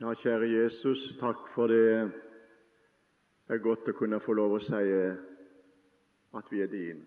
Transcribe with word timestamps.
Ja, 0.00 0.12
kjære 0.14 0.46
Jesus, 0.46 1.00
takk 1.18 1.40
for 1.54 1.66
det 1.66 2.12
det 3.48 3.56
er 3.56 3.62
godt 3.64 3.88
å 3.90 3.94
kunne 3.98 4.20
få 4.22 4.36
lov 4.38 4.52
å 4.54 4.60
si 4.62 4.92
at 6.38 6.52
vi 6.52 6.60
er 6.62 6.70
din. 6.70 7.00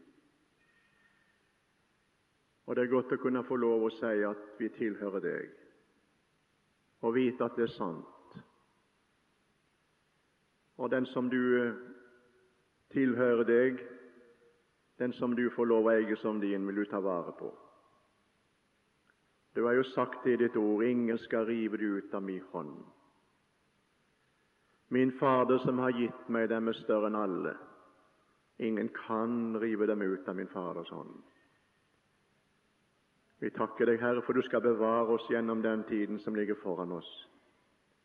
Og 2.67 2.75
det 2.75 2.83
er 2.83 2.91
godt 2.91 3.13
å 3.15 3.19
kunne 3.21 3.45
få 3.47 3.55
lov 3.61 3.85
å 3.87 3.93
si 3.95 4.25
at 4.27 4.43
vi 4.59 4.69
tilhører 4.75 5.23
deg, 5.23 5.55
og 7.07 7.15
vite 7.15 7.47
at 7.47 7.55
det 7.55 7.69
er 7.69 7.73
sant. 7.77 8.37
Og 10.83 10.91
den 10.91 11.07
som 11.13 11.31
du 11.31 11.71
tilhører 12.91 13.47
deg, 13.47 13.83
den 14.99 15.15
som 15.15 15.31
du 15.37 15.47
får 15.55 15.71
lov 15.71 15.87
å 15.87 15.95
eie 15.95 16.19
som 16.25 16.43
din, 16.43 16.67
vil 16.67 16.83
du 16.83 16.89
ta 16.91 16.99
vare 16.99 17.39
på. 17.39 17.55
Du 19.53 19.63
har 19.65 19.73
jo 19.73 19.83
sagt 19.83 20.27
i 20.27 20.37
ditt 20.39 20.55
ord 20.55 20.83
ingen 20.83 21.17
skal 21.17 21.45
rive 21.45 21.77
det 21.77 21.85
ut 21.85 22.13
av 22.13 22.23
min 22.23 22.43
hånd. 22.51 22.77
Min 24.87 25.11
Fader 25.19 25.57
som 25.63 25.79
har 25.79 25.91
gitt 25.95 26.27
meg 26.27 26.49
dem, 26.51 26.67
er 26.67 26.75
større 26.75 27.07
enn 27.07 27.15
alle. 27.19 27.53
Ingen 28.59 28.89
kan 28.95 29.57
rive 29.59 29.87
dem 29.87 30.01
ut 30.01 30.27
av 30.27 30.35
min 30.35 30.51
Faders 30.51 30.89
hånd. 30.91 31.13
Vi 33.41 33.49
takker 33.55 33.89
deg, 33.89 34.01
Herre, 34.03 34.21
for 34.21 34.37
du 34.37 34.43
skal 34.45 34.61
bevare 34.61 35.15
oss 35.15 35.29
gjennom 35.31 35.63
den 35.63 35.83
tiden 35.89 36.19
som 36.19 36.35
ligger 36.35 36.59
foran 36.61 36.91
oss, 36.93 37.09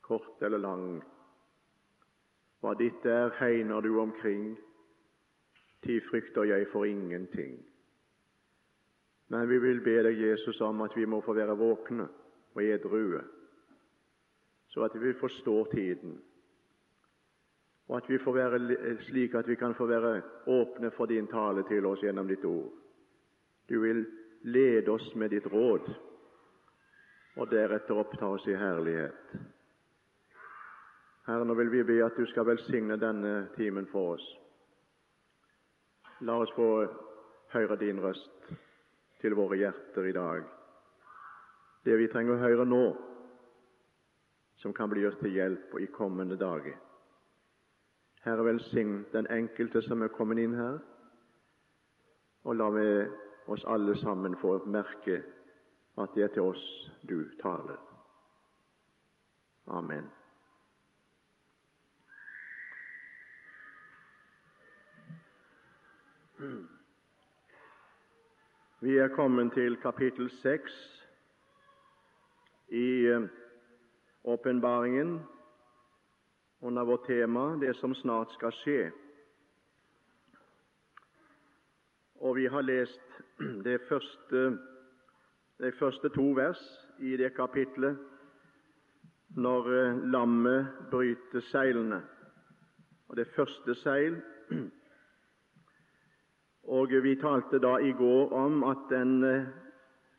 kort 0.01 0.43
eller 0.43 0.63
lang. 0.63 0.87
Hva 2.63 2.73
ditt 2.79 3.05
er, 3.05 3.35
hegner 3.37 3.85
du 3.85 3.99
omkring, 4.01 4.55
tid 5.85 6.07
frykter 6.09 6.49
jeg 6.49 6.71
for 6.73 6.89
ingenting. 6.89 7.59
Men 9.29 9.49
vi 9.49 9.59
vil 9.59 9.81
be 9.83 9.97
deg, 10.07 10.21
Jesus, 10.21 10.61
om 10.61 10.85
at 10.87 10.95
vi 10.97 11.07
må 11.07 11.21
få 11.25 11.35
være 11.35 11.57
våkne 11.59 12.07
og 12.55 12.63
edrue, 12.63 13.23
så 14.71 14.85
at 14.87 14.95
vi 15.01 15.13
forstår 15.19 15.71
tiden, 15.73 16.21
og 17.89 17.97
at 17.97 18.09
vi 18.11 18.19
får 18.19 18.35
være 18.35 18.97
slik 19.07 19.35
at 19.35 19.49
vi 19.49 19.55
kan 19.55 19.75
få 19.75 19.87
være 19.87 20.23
åpne 20.47 20.91
for 20.91 21.07
din 21.07 21.27
tale 21.27 21.63
til 21.69 21.87
oss 21.87 22.03
gjennom 22.03 22.27
ditt 22.29 22.45
ord. 22.45 22.73
Du 23.69 23.81
vil 23.81 24.07
lede 24.43 24.91
oss 24.91 25.15
med 25.15 25.31
ditt 25.31 25.47
råd, 25.53 25.91
og 27.37 27.51
deretter 27.51 27.99
oppta 27.99 28.27
oss 28.27 28.47
i 28.47 28.57
herlighet. 28.57 29.37
Herre, 31.27 31.45
nå 31.45 31.55
vil 31.59 31.71
vi 31.71 31.83
be 31.83 31.99
at 32.05 32.15
du 32.17 32.27
skal 32.31 32.47
velsigne 32.47 32.99
denne 33.03 33.49
timen 33.57 33.87
for 33.91 34.15
oss. 34.15 34.27
La 36.21 36.39
oss 36.39 36.53
få 36.55 36.71
høre 37.53 37.77
din 37.81 37.99
røst 38.03 38.55
til 39.21 39.37
våre 39.37 39.59
hjerter 39.61 40.09
i 40.09 40.15
dag. 40.17 40.43
Det 41.85 41.97
vi 41.99 42.09
trenger 42.13 42.35
å 42.35 42.43
høre 42.43 42.67
nå, 42.67 42.83
som 44.61 44.75
kan 44.75 44.91
bli 44.91 45.05
oss 45.07 45.19
til 45.21 45.37
hjelp 45.37 45.77
i 45.81 45.89
kommende 45.95 46.39
dager. 46.41 46.75
Herre, 48.27 48.45
velsign 48.49 49.05
den 49.13 49.29
enkelte 49.31 49.83
som 49.87 50.03
er 50.03 50.11
kommet 50.15 50.43
inn 50.43 50.57
her, 50.59 50.81
og 52.47 52.59
la 52.59 52.69
vi 52.75 52.87
oss 53.55 53.65
alle 53.71 53.95
sammen 54.03 54.35
få 54.43 54.59
merke 54.67 55.21
at 56.03 56.15
det 56.15 56.27
er 56.27 56.35
til 56.35 56.51
oss 56.51 56.65
du 57.09 57.23
taler. 57.43 57.79
Amen. 59.67 60.11
Vi 68.81 68.99
er 68.99 69.09
kommet 69.09 69.53
til 69.53 69.77
kapittel 69.81 70.27
seks 70.31 70.73
i 72.69 73.07
eh, 73.09 73.23
åpenbaringen 74.25 75.21
under 76.61 76.85
vårt 76.85 77.07
tema 77.07 77.57
'Det 77.57 77.77
som 77.77 77.95
snart 77.95 78.33
skal 78.33 78.53
skje'. 78.53 78.93
Og 82.21 82.37
vi 82.37 82.47
har 82.47 82.61
lest 82.61 83.01
de 83.65 83.79
første, 83.89 84.59
de 85.59 85.73
første 85.73 86.09
to 86.09 86.31
vers 86.37 86.61
i 86.99 87.17
det 87.17 87.35
kapitlet 87.35 87.99
når 89.29 89.73
eh, 89.73 90.03
lammet 90.03 90.69
bryter 90.91 91.41
seilene. 91.41 92.03
Og 93.09 93.17
det 93.17 93.29
første 93.37 93.75
seil 93.75 94.23
og 96.69 96.91
Vi 96.91 97.15
talte 97.15 97.59
da 97.59 97.77
i 97.79 97.93
går 97.93 98.33
om 98.33 98.65
at 98.65 98.79
den 98.91 99.25
eh, 99.25 99.47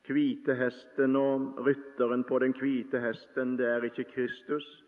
hvite 0.08 0.56
hesten 0.56 1.16
og 1.16 1.66
rytteren 1.66 2.24
på 2.24 2.40
den 2.40 2.54
hvite 2.54 3.00
hesten, 3.00 3.58
det 3.58 3.68
er 3.68 3.84
ikke 3.84 4.04
Kristus. 4.04 4.84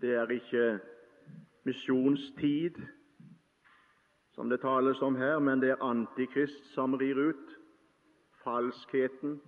Det 0.00 0.14
er 0.14 0.30
ikke 0.30 0.78
misjonstid, 1.64 2.74
som 4.34 4.50
det 4.50 4.60
tales 4.60 5.02
om 5.02 5.16
her, 5.16 5.38
men 5.38 5.60
det 5.60 5.70
er 5.70 5.82
Antikrist 5.82 6.74
som 6.74 6.94
rir 6.94 7.28
ut. 7.28 7.58
Falskheten, 8.44 9.40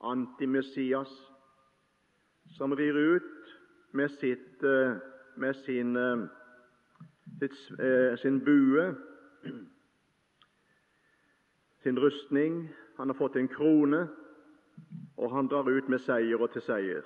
antimessias, 0.00 1.12
som 2.56 2.72
rir 2.72 3.16
ut 3.16 3.56
med, 3.92 4.08
sitt, 4.08 4.62
eh, 4.62 4.96
med 5.36 5.54
sin, 5.54 5.96
eh, 5.96 6.28
sitt, 7.40 8.20
sin 8.20 8.44
bue 8.44 8.94
sin 11.84 11.98
rustning, 12.00 12.64
han 12.96 13.08
har 13.08 13.16
fått 13.18 13.36
en 13.36 13.48
krone, 13.48 14.06
og 15.16 15.30
han 15.30 15.48
drar 15.48 15.68
ut 15.68 15.88
med 15.88 16.00
seier 16.02 16.40
og 16.40 16.50
til 16.54 16.64
seier. 16.64 17.04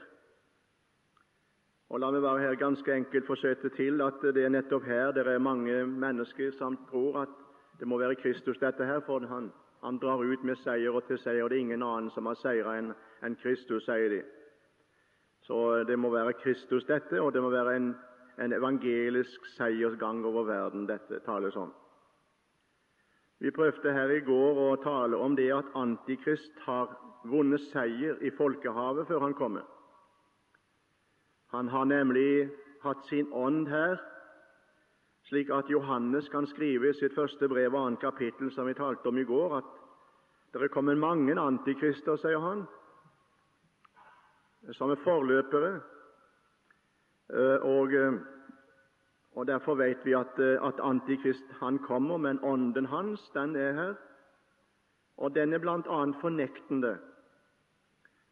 Og 1.89 2.01
La 2.01 2.11
meg 2.13 2.23
bare 2.23 2.45
her 2.45 2.57
ganske 2.61 2.93
enkelt 2.95 3.27
få 3.27 3.37
skjøte 3.41 3.71
til 3.77 4.03
at 4.05 4.23
det 4.23 4.45
er 4.45 4.53
nettopp 4.53 4.85
her 4.85 5.13
det 5.17 5.25
er 5.27 5.41
mange 5.41 5.87
mennesker 5.89 6.53
som 6.59 6.77
tror 6.91 7.23
at 7.25 7.37
det 7.81 7.89
må 7.89 7.99
være 7.99 8.19
Kristus, 8.21 8.59
dette 8.59 8.85
her, 8.85 9.01
for 9.07 9.25
han, 9.27 9.51
han 9.85 9.99
drar 10.03 10.23
ut 10.23 10.45
med 10.45 10.59
seier 10.65 10.95
og 10.95 11.07
til 11.07 11.19
seier. 11.19 11.45
og 11.45 11.51
Det 11.51 11.57
er 11.57 11.61
ingen 11.61 11.83
annen 11.83 12.11
som 12.11 12.27
har 12.27 12.35
seira 12.35 12.75
enn 12.79 12.93
en 13.23 13.37
Kristus, 13.43 13.87
sier 13.87 14.11
de. 14.11 14.23
Så 15.47 15.85
det 15.89 15.99
må 15.99 16.11
være 16.11 16.35
Kristus, 16.43 16.85
dette, 16.85 17.23
og 17.23 17.33
det 17.33 17.43
må 17.43 17.51
være 17.51 17.77
en, 17.77 17.93
en 18.39 18.53
evangelisk 18.53 19.47
seiersgang 19.57 20.25
over 20.27 20.45
verden, 20.45 20.89
dette 20.91 21.23
tales 21.25 21.57
om. 21.57 21.71
Vi 23.39 23.51
prøvde 23.51 23.93
her 23.93 24.11
i 24.11 24.21
går 24.27 24.59
å 24.59 24.77
tale 24.83 25.17
om 25.17 25.37
det 25.39 25.51
at 25.55 25.75
Antikrist 25.79 26.59
har 26.67 26.91
vunnet 27.29 27.63
seier 27.71 28.19
i 28.27 28.33
folkehavet 28.35 29.07
før 29.07 29.23
han 29.27 29.35
kommer. 29.39 29.67
Han 31.55 31.69
har 31.69 31.85
nemlig 31.85 32.49
hatt 32.83 33.05
sin 33.07 33.31
ånd 33.33 33.69
her, 33.71 33.97
slik 35.29 35.53
at 35.55 35.71
Johannes 35.71 36.29
kan 36.33 36.47
skrive 36.51 36.91
i 36.91 36.97
sitt 36.99 37.15
første 37.15 37.49
brev 37.49 37.75
og 37.75 37.87
annet 37.87 38.03
kapittel, 38.03 38.51
som 38.53 38.67
vi 38.67 38.75
talte 38.75 39.09
om 39.09 39.19
i 39.19 39.27
går, 39.29 39.59
at 39.61 39.71
det 40.53 40.65
er 40.65 40.73
kommet 40.73 40.99
mange 40.99 41.37
antikrister, 41.39 42.17
sier 42.19 42.41
han, 42.43 42.65
som 44.75 44.91
er 44.91 45.01
forløpere. 45.05 45.79
Eh, 47.29 47.67
og 47.69 47.95
og 49.39 49.47
Derfor 49.47 49.75
vet 49.75 49.99
vi 50.05 50.13
at, 50.13 50.39
eh, 50.39 50.67
at 50.69 50.81
Antikrist 50.83 51.45
han 51.61 51.79
kommer, 51.79 52.17
men 52.17 52.41
ånden 52.43 52.87
hans 52.87 53.31
den 53.35 53.57
er 53.57 53.73
her. 53.73 53.95
Og 55.17 55.35
den 55.35 55.53
er 55.53 55.59
bl.a. 55.59 56.05
fornektende. 56.21 56.99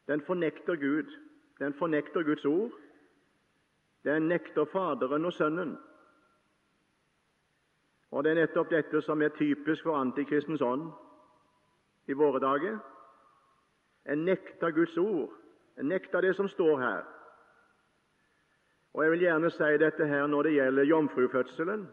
Den 0.08 0.20
fornekter 0.20 0.76
Gud. 0.76 1.12
Den 1.58 1.74
fornekter 1.74 2.22
Guds 2.22 2.44
ord. 2.44 2.70
Den 4.04 4.22
nekter 4.22 4.64
Faderen 4.64 5.24
og 5.24 5.32
Sønnen. 5.32 5.78
Og 8.10 8.24
Det 8.24 8.30
er 8.30 8.34
nettopp 8.34 8.70
dette 8.70 9.02
som 9.02 9.22
er 9.22 9.28
typisk 9.28 9.82
for 9.82 9.96
antikristens 9.96 10.62
ånd 10.62 10.90
i 12.06 12.12
våre 12.12 12.40
dager. 12.40 12.78
En 14.08 14.18
nekter 14.18 14.70
Guds 14.70 14.96
ord. 14.96 15.30
En 15.78 15.86
nekter 15.88 16.20
det 16.20 16.36
som 16.36 16.48
står 16.48 16.78
her. 16.78 17.15
Og 18.96 19.02
Jeg 19.02 19.10
vil 19.12 19.20
gjerne 19.20 19.50
si 19.50 19.76
dette 19.76 20.06
her 20.08 20.26
når 20.26 20.42
det 20.42 20.52
gjelder 20.52 20.82
jomfrufødselen. 20.82 21.88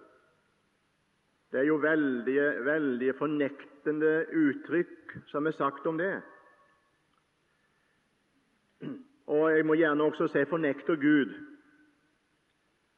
Det 1.51 1.59
er 1.59 1.63
jo 1.63 1.75
veldige, 1.75 2.45
veldige 2.65 3.13
fornektende 3.13 4.25
uttrykk 4.31 5.17
som 5.27 5.47
er 5.47 5.51
sagt 5.51 5.85
om 5.85 5.97
det. 5.97 6.21
Og 9.27 9.51
jeg 9.51 9.65
må 9.65 9.73
gjerne 9.73 10.03
også 10.03 10.27
si 10.27 10.45
fornekter 10.45 10.95
Gud. 10.95 11.33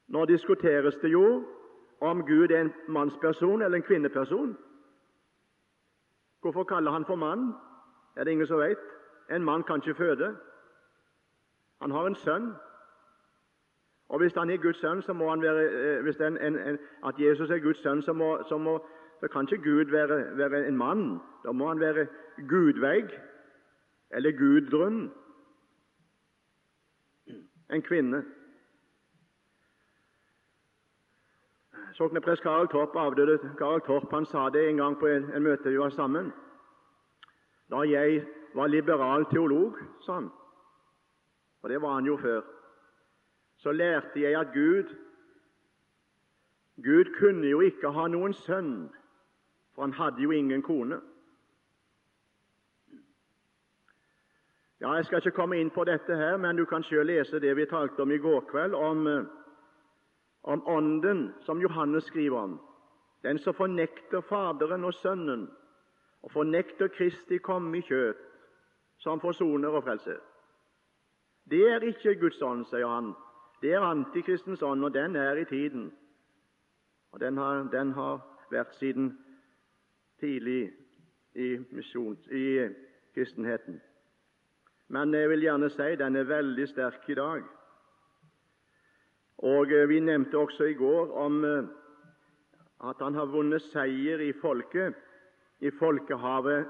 Nå 0.07 0.25
diskuteres 0.25 0.95
det 1.01 1.11
jo 1.11 1.45
om 2.01 2.21
Gud 2.27 2.51
er 2.51 2.61
en 2.61 2.73
mannsperson 2.87 3.61
eller 3.61 3.77
en 3.77 3.83
kvinneperson. 3.89 4.57
Hvorfor 6.41 6.63
kaller 6.63 6.91
han 6.91 7.05
for 7.05 7.15
mann? 7.15 7.53
Er 8.15 8.23
det 8.23 8.31
ingen 8.31 8.47
som 8.47 8.59
vet? 8.59 8.85
En 9.31 9.43
mann 9.43 9.63
kan 9.63 9.81
ikke 9.81 9.97
føde. 9.97 10.35
Han 11.81 11.91
har 11.91 12.05
en 12.05 12.15
sønn. 12.15 12.53
Og 14.09 14.19
Hvis 14.19 14.33
han 14.33 14.49
er 14.49 14.57
Guds 14.57 14.77
sønn, 14.77 15.01
så 15.01 15.13
må 15.13 15.29
han 15.29 15.41
være, 15.41 15.63
eh, 15.97 16.01
hvis 16.03 16.15
en, 16.15 16.37
en, 16.37 16.59
en, 16.59 16.77
at 17.05 17.15
Jesus 17.19 17.49
er 17.49 17.59
Guds 17.59 17.81
sønn, 17.81 18.01
så, 18.01 18.13
må, 18.13 18.43
så, 18.49 18.57
må, 18.57 18.87
så 19.19 19.27
kan 19.27 19.47
ikke 19.51 19.63
Gud 19.63 19.91
være, 19.91 20.37
være, 20.37 20.67
en 20.67 20.77
mann. 20.77 21.19
Da 21.43 21.51
må 21.51 21.67
han 21.67 21.79
være 21.79 22.07
gudvegg 22.49 23.09
eller 24.11 24.31
gudgrunn. 24.31 25.11
en 27.69 27.81
kvinne. 27.81 28.23
Sokneprest 31.93 32.41
Karl 32.41 32.67
Torp, 32.67 32.95
avdøde 32.95 33.39
Karl 33.57 33.81
Torp, 33.81 34.11
han 34.13 34.25
sa 34.25 34.49
det 34.49 34.69
en 34.69 34.77
gang 34.77 34.99
på 34.99 35.07
en, 35.07 35.23
en 35.35 35.43
møte 35.43 35.69
vi 35.69 35.79
var 35.79 35.89
sammen. 35.89 36.33
Da 37.71 37.81
jeg 37.89 38.25
var 38.53 38.67
liberal 38.67 39.25
teolog, 39.25 39.77
sa 40.05 40.13
han, 40.13 40.29
og 41.61 41.69
det 41.69 41.81
var 41.81 41.93
han 41.93 42.05
jo 42.05 42.17
før, 42.17 42.41
så 43.65 43.71
lærte 43.71 44.21
jeg 44.21 44.39
at 44.39 44.47
Gud 44.53 44.95
Gud 46.83 47.05
kunne 47.19 47.47
jo 47.47 47.61
ikke 47.61 47.89
ha 47.89 48.03
noen 48.07 48.33
sønn, 48.33 48.91
for 49.73 49.81
han 49.81 49.93
hadde 49.93 50.21
jo 50.21 50.31
ingen 50.31 50.61
kone. 50.61 50.99
Ja, 54.81 54.91
Jeg 54.93 55.05
skal 55.05 55.17
ikke 55.17 55.31
komme 55.31 55.57
inn 55.57 55.71
på 55.73 55.83
dette 55.83 56.15
her, 56.15 56.37
men 56.37 56.57
du 56.57 56.65
kan 56.65 56.83
selv 56.83 57.09
lese 57.09 57.39
det 57.39 57.55
vi 57.57 57.65
talte 57.65 58.05
om 58.05 58.11
i 58.11 58.17
går 58.17 58.45
kveld, 58.51 58.73
om, 58.73 59.27
om 60.43 60.67
Ånden, 60.67 61.33
som 61.41 61.61
Johannes 61.61 62.03
skriver 62.03 62.37
om. 62.37 62.59
Den 63.23 63.39
som 63.39 63.53
fornekter 63.53 64.21
Faderen 64.21 64.83
og 64.83 64.93
Sønnen, 64.93 65.49
og 66.21 66.31
fornekter 66.31 66.87
Kristi 66.87 67.37
komme 67.37 67.77
i 67.77 67.81
kjøtt, 67.81 68.21
som 68.97 69.19
forsoner 69.19 69.69
og 69.69 69.83
frelser. 69.83 70.21
Det 71.49 71.69
er 71.71 71.81
ikke 71.81 72.19
Guds 72.19 72.41
ånd, 72.41 72.65
sier 72.65 72.87
han. 72.87 73.15
Det 73.61 73.73
er 73.73 73.79
antikristens 73.79 74.61
ånd, 74.61 74.83
og 74.83 74.93
den 74.93 75.15
er 75.15 75.35
i 75.35 75.45
tiden. 75.45 75.91
Og 77.11 77.19
Den 77.19 77.37
har, 77.37 77.63
den 77.71 77.91
har 77.91 78.19
vært 78.51 78.75
siden 78.75 79.17
tidlig 80.19 80.71
i, 81.35 81.57
mission, 81.71 82.17
i 82.31 82.69
kristenheten. 83.13 83.81
Men 84.87 85.13
jeg 85.13 85.29
vil 85.29 85.41
gjerne 85.41 85.69
si 85.69 85.95
den 85.95 86.15
er 86.15 86.27
veldig 86.29 86.67
sterk 86.67 87.09
i 87.09 87.15
dag. 87.15 87.43
Og 89.37 89.71
eh, 89.71 89.89
Vi 89.89 89.99
nevnte 89.99 90.37
også 90.37 90.63
i 90.63 90.73
går 90.73 91.11
om 91.17 91.43
eh, 91.45 91.63
at 92.89 92.95
han 92.99 93.15
har 93.15 93.25
vunnet 93.25 93.61
seier 93.61 94.19
i 94.19 94.33
folket, 94.41 94.93
i 95.59 95.71
folkehavet, 95.71 96.65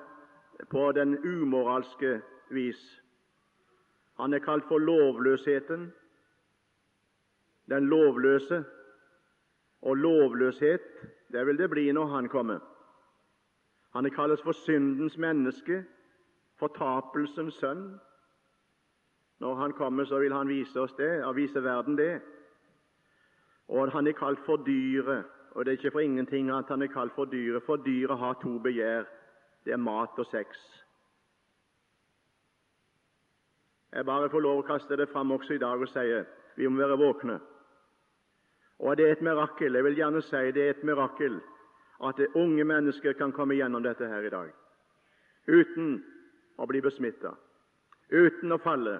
på 0.71 0.91
den 0.91 1.17
umoralske 1.17 2.21
vis. 2.49 3.01
Han 4.19 4.33
er 4.33 4.39
kalt 4.39 4.63
for 4.67 4.77
lovløsheten, 4.77 5.89
den 7.69 7.89
lovløse. 7.89 8.63
Og 9.81 9.97
lovløshet, 9.97 10.81
det 11.31 11.45
vil 11.45 11.57
det 11.57 11.69
bli 11.69 11.91
når 11.91 12.05
han 12.05 12.29
kommer. 12.29 12.59
Han 13.93 14.05
er 14.05 14.09
kalles 14.09 14.41
for 14.41 14.51
syndens 14.51 15.17
menneske, 15.17 15.85
fortapelsens 16.59 17.53
sønn. 17.53 17.99
Når 19.39 19.55
han 19.55 19.71
kommer, 19.71 20.05
så 20.05 20.19
vil 20.19 20.33
han 20.33 20.47
vise 20.47 20.79
oss 20.79 20.93
det, 20.93 21.23
og 21.23 21.35
vise 21.35 21.63
verden 21.63 21.97
det. 21.97 22.21
Og 23.67 23.91
han 23.91 24.07
er 24.07 24.11
kalt 24.11 24.39
for 24.45 24.55
dyret, 24.55 25.25
og 25.51 25.65
det 25.65 25.71
er 25.71 25.77
ikke 25.77 25.91
for 25.91 25.99
ingenting 25.99 26.49
at 26.49 26.65
han 26.67 26.81
er 26.81 26.87
kalt 26.87 27.13
for 27.15 27.25
dyret, 27.25 27.63
for 27.63 27.75
dyret 27.75 28.17
har 28.17 28.33
to 28.41 28.59
begjær. 28.59 29.03
Det 29.65 29.73
er 29.73 29.77
mat 29.77 30.09
og 30.17 30.25
sex. 30.25 30.47
Jeg 33.93 34.05
bare 34.05 34.29
får 34.29 34.39
lov 34.39 34.59
å 34.59 34.67
kaste 34.67 34.97
det 34.99 35.09
fram 35.09 35.31
også 35.31 35.55
i 35.55 35.61
dag 35.61 35.81
og 35.81 35.87
si 35.87 36.09
vi 36.55 36.67
må 36.67 36.81
være 36.83 36.97
våkne. 36.99 37.39
Og 38.79 38.97
det 38.97 39.07
er 39.07 39.11
et 39.11 39.21
mirakel. 39.21 39.75
Jeg 39.75 39.83
vil 39.83 39.95
gjerne 39.95 40.21
si 40.21 40.51
det 40.51 40.63
er 40.63 40.69
et 40.75 40.83
mirakel 40.83 41.39
at 42.03 42.17
det 42.17 42.33
unge 42.35 42.63
mennesker 42.63 43.13
kan 43.13 43.31
komme 43.31 43.55
gjennom 43.55 43.83
dette 43.83 44.07
her 44.07 44.25
i 44.27 44.29
dag 44.29 44.51
uten 45.47 45.99
å 46.57 46.65
bli 46.65 46.81
besmitta, 46.81 47.35
uten 48.09 48.51
å 48.51 48.61
falle. 48.61 48.99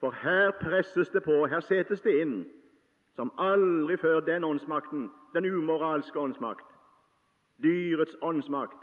For 0.00 0.14
her 0.22 0.52
presses 0.60 1.10
det 1.10 1.24
på, 1.24 1.46
her 1.50 1.64
settes 1.64 2.02
det 2.04 2.14
inn 2.22 2.36
som 3.16 3.32
aldri 3.38 3.96
før 3.98 4.20
den 4.26 4.44
åndsmakten, 4.44 5.08
den 5.34 5.46
umoralske 5.46 6.18
åndsmakt, 6.18 6.66
dyrets 7.62 8.16
åndsmakt. 8.22 8.78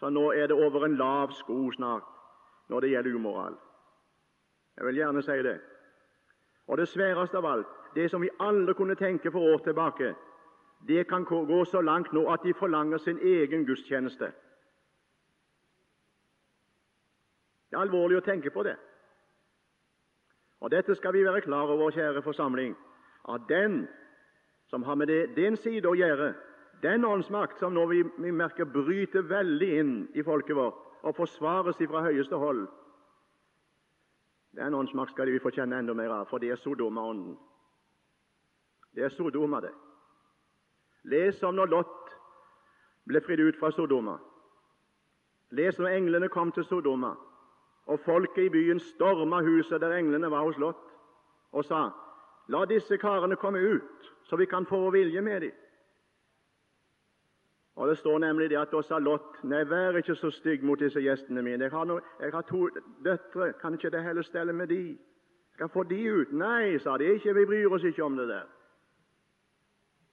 Så 0.00 0.10
nå 0.10 0.30
er 0.32 0.48
det 0.50 0.58
over 0.58 0.86
en 0.86 0.96
lav 0.98 1.34
sko 1.38 1.70
snart 1.76 2.06
når 2.70 2.80
det 2.80 2.90
gjelder 2.90 3.14
umoral. 3.14 3.56
Jeg 4.76 4.86
vil 4.86 4.98
gjerne 4.98 5.22
si 5.22 5.38
det. 5.46 5.58
Og 6.66 6.78
det 6.78 6.88
sværeste 6.88 7.38
av 7.38 7.46
alt, 7.46 7.83
det 7.94 8.10
som 8.10 8.22
vi 8.22 8.30
aldri 8.40 8.74
kunne 8.74 8.94
tenke 8.94 9.30
for 9.30 9.40
år 9.54 9.58
tilbake, 9.64 10.14
det 10.88 11.08
kan 11.08 11.24
gå 11.24 11.64
så 11.64 11.80
langt 11.80 12.12
nå 12.12 12.26
at 12.32 12.42
de 12.44 12.54
forlanger 12.54 12.98
sin 12.98 13.18
egen 13.18 13.64
gudstjeneste. 13.66 14.32
Det 17.70 17.78
er 17.78 17.82
alvorlig 17.82 18.18
å 18.20 18.24
tenke 18.24 18.50
på 18.50 18.62
det. 18.62 18.76
Og 20.60 20.70
Dette 20.70 20.94
skal 20.94 21.12
vi 21.12 21.24
være 21.24 21.40
klar 21.44 21.68
over, 21.68 21.90
kjære 21.90 22.22
forsamling, 22.22 22.76
at 23.28 23.40
den 23.48 23.86
som 24.66 24.82
har 24.82 24.94
med 24.94 25.06
det, 25.06 25.36
den 25.36 25.56
side 25.56 25.88
å 25.88 25.96
gjøre, 25.96 26.34
den 26.82 27.04
åndsmakt 27.04 27.58
som 27.58 27.74
nå 27.74 27.86
vi, 27.86 28.02
vi 28.18 28.30
merker 28.32 28.64
bryter 28.64 29.26
veldig 29.28 29.68
inn 29.80 29.92
i 30.14 30.22
folket 30.22 30.56
vårt 30.56 30.80
og 31.04 31.16
forsvares 31.16 31.76
fra 31.76 32.02
høyeste 32.04 32.36
hold, 32.36 32.66
den 34.56 34.74
åndsmakt 34.74 35.12
skal 35.12 35.26
vi 35.32 35.42
få 35.42 35.50
kjenne 35.50 35.78
enda 35.82 35.94
mer 35.94 36.12
av, 36.20 36.28
for 36.30 36.38
det 36.38 36.52
er 36.54 36.60
Sodoma-ånden. 36.62 37.34
Det 38.94 39.04
er 39.04 39.08
Sodoma, 39.08 39.60
det. 39.60 39.72
Les 41.04 41.42
om 41.42 41.54
når 41.54 41.66
Lot 41.66 42.14
ble 43.06 43.20
fridd 43.20 43.40
ut 43.40 43.58
fra 43.60 43.70
Sodoma. 43.70 44.16
Les 45.50 45.78
når 45.78 45.88
englene 45.88 46.28
kom 46.28 46.52
til 46.52 46.64
Sodoma, 46.64 47.14
og 47.86 48.00
folket 48.00 48.46
i 48.46 48.48
byen 48.48 48.80
storma 48.80 49.42
huset 49.42 49.80
der 49.80 49.96
englene 49.96 50.30
var 50.30 50.46
hos 50.46 50.58
Lot, 50.58 50.80
og 51.52 51.64
sa:" 51.64 51.90
La 52.48 52.64
disse 52.64 52.96
karene 52.98 53.36
komme 53.36 53.58
ut, 53.58 54.12
så 54.22 54.36
vi 54.36 54.46
kan 54.46 54.66
få 54.66 54.80
vår 54.80 54.90
vilje 54.90 55.20
med 55.20 55.40
dem. 55.40 55.52
Og 57.76 57.88
Det 57.88 57.98
står 57.98 58.18
nemlig 58.18 58.50
det 58.50 58.58
at 58.58 58.70
da 58.72 58.82
sa 58.82 58.98
Lot 58.98 59.44
nei, 59.44 59.64
vær 59.64 59.96
ikke 59.96 60.14
så 60.14 60.30
stygg 60.30 60.62
mot 60.62 60.78
disse 60.78 61.00
gjestene 61.00 61.42
mine. 61.42 61.64
Jeg 61.64 61.70
har, 61.70 61.84
no, 61.84 61.98
jeg 62.20 62.32
har 62.32 62.42
to 62.42 62.68
døtre, 63.04 63.52
kan 63.52 63.74
ikke 63.74 63.90
det 63.90 64.02
heller 64.02 64.22
stelle 64.22 64.52
med 64.52 64.66
de? 64.66 64.98
Skal 65.52 65.68
få 65.68 65.82
de 65.82 66.12
ut? 66.12 66.32
Nei, 66.32 66.78
sa 66.78 66.96
de, 66.96 67.04
ikke, 67.04 67.34
vi 67.34 67.46
bryr 67.46 67.74
oss 67.74 67.84
ikke 67.84 68.04
om 68.04 68.16
det 68.16 68.28
der. 68.28 68.46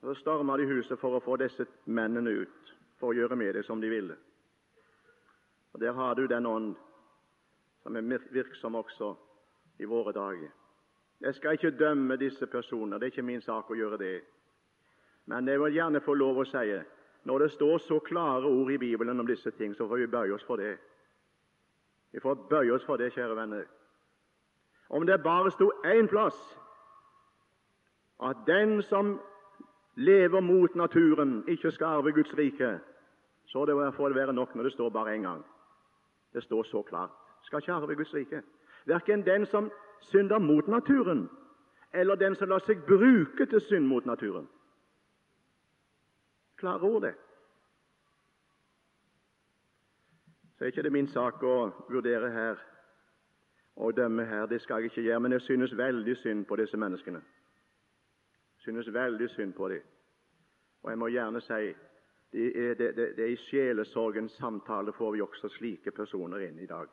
Så 0.01 0.13
storma 0.13 0.57
de 0.57 0.65
huset 0.65 0.99
for 0.99 1.13
å 1.13 1.21
få 1.21 1.35
disse 1.37 1.65
mennene 1.85 2.29
ut, 2.29 2.71
for 2.99 3.11
å 3.11 3.17
gjøre 3.17 3.35
med 3.37 3.53
det 3.55 3.65
som 3.65 3.81
de 3.81 3.89
ville. 3.89 4.15
Og 5.73 5.79
Der 5.79 5.93
har 5.93 6.15
du 6.15 6.27
den 6.27 6.45
ånd 6.45 6.75
som 7.83 7.95
er 7.95 8.19
virksom 8.31 8.75
også 8.75 9.15
i 9.79 9.85
våre 9.85 10.11
dager. 10.13 10.49
Jeg 11.21 11.35
skal 11.35 11.53
ikke 11.53 11.77
dømme 11.77 12.17
disse 12.17 12.47
personene, 12.47 12.99
det 12.99 13.05
er 13.05 13.13
ikke 13.13 13.25
min 13.25 13.41
sak 13.41 13.69
å 13.69 13.75
gjøre 13.77 13.97
det. 13.97 14.21
Men 15.25 15.47
jeg 15.47 15.61
vil 15.61 15.73
gjerne 15.73 16.01
få 16.01 16.13
lov 16.13 16.41
å 16.41 16.45
si 16.49 16.81
når 17.23 17.39
det 17.39 17.51
står 17.51 17.77
så 17.77 17.99
klare 17.99 18.49
ord 18.49 18.71
i 18.71 18.77
Bibelen 18.77 19.19
om 19.19 19.27
disse 19.27 19.51
ting, 19.51 19.75
så 19.75 19.87
får 19.87 19.97
vi 19.97 20.07
bøye 20.07 20.33
oss 20.33 20.43
for 20.43 20.57
det. 20.57 20.77
Vi 22.11 22.19
får 22.19 22.47
bøye 22.49 22.73
oss 22.73 22.85
for 22.85 22.97
det, 22.97 23.13
kjære 23.13 23.35
venner. 23.35 23.67
Om 24.89 25.05
det 25.05 25.23
bare 25.23 25.51
sto 25.51 25.69
én 25.85 26.09
plass 26.09 26.39
at 28.19 28.41
den 28.47 28.81
som 28.81 29.19
lever 30.01 30.39
mot 30.39 30.75
naturen, 30.75 31.43
ikke 31.47 31.71
skal 31.71 31.85
arve 31.85 32.11
Guds 32.11 32.37
rike, 32.37 32.79
så 33.45 33.65
det 33.65 33.93
får 33.95 34.07
det 34.07 34.15
være 34.15 34.33
nok 34.33 34.55
når 34.55 34.63
det 34.63 34.73
står 34.73 34.89
bare 34.89 35.15
én 35.15 35.21
gang. 35.27 35.43
Det 36.33 36.43
står 36.43 36.63
så 36.63 36.81
klart. 36.81 37.09
Skal 37.41 37.59
ikke 37.59 37.73
arve 37.73 37.95
Guds 37.95 38.13
rike. 38.13 38.41
Verken 38.85 39.25
den 39.25 39.45
som 39.45 39.71
synder 39.99 40.39
mot 40.39 40.67
naturen, 40.67 41.29
eller 41.93 42.15
den 42.15 42.35
som 42.35 42.49
lar 42.49 42.63
seg 42.65 42.85
bruke 42.87 43.45
til 43.45 43.61
synd 43.61 43.87
mot 43.87 44.05
naturen 44.05 44.47
klare 46.61 46.81
ord, 46.81 47.01
det. 47.01 47.13
Så 50.57 50.63
er 50.63 50.67
ikke 50.67 50.83
det 50.85 50.91
min 50.93 51.07
sak 51.09 51.41
å 51.43 51.55
vurdere 51.89 52.29
her 52.31 52.59
og 53.81 53.95
dømme 53.97 54.25
her. 54.29 54.45
Det 54.45 54.61
skal 54.61 54.81
jeg 54.81 54.91
ikke 54.91 55.05
gjøre. 55.07 55.19
Men 55.25 55.35
jeg 55.37 55.41
synes 55.41 55.77
veldig 55.77 56.17
synd 56.21 56.45
på 56.45 56.57
disse 56.61 56.77
menneskene. 56.77 57.21
Synes 58.61 58.93
veldig 58.93 59.29
synd 59.29 59.53
på 59.57 59.69
dem. 59.69 59.81
Og 60.83 60.89
jeg 60.91 60.97
må 60.97 61.07
gjerne 61.13 61.41
si 61.41 61.63
det 62.31 62.45
er, 62.55 62.75
det, 62.79 62.95
det, 62.95 63.07
det 63.17 63.23
er 63.25 63.33
i 63.33 63.39
sjelesorgens 63.49 64.37
samtale 64.39 64.93
får 64.95 65.11
vi 65.11 65.21
også 65.21 65.49
slike 65.57 65.91
personer 65.91 66.45
inn 66.45 66.61
i 66.63 66.67
dag, 66.69 66.87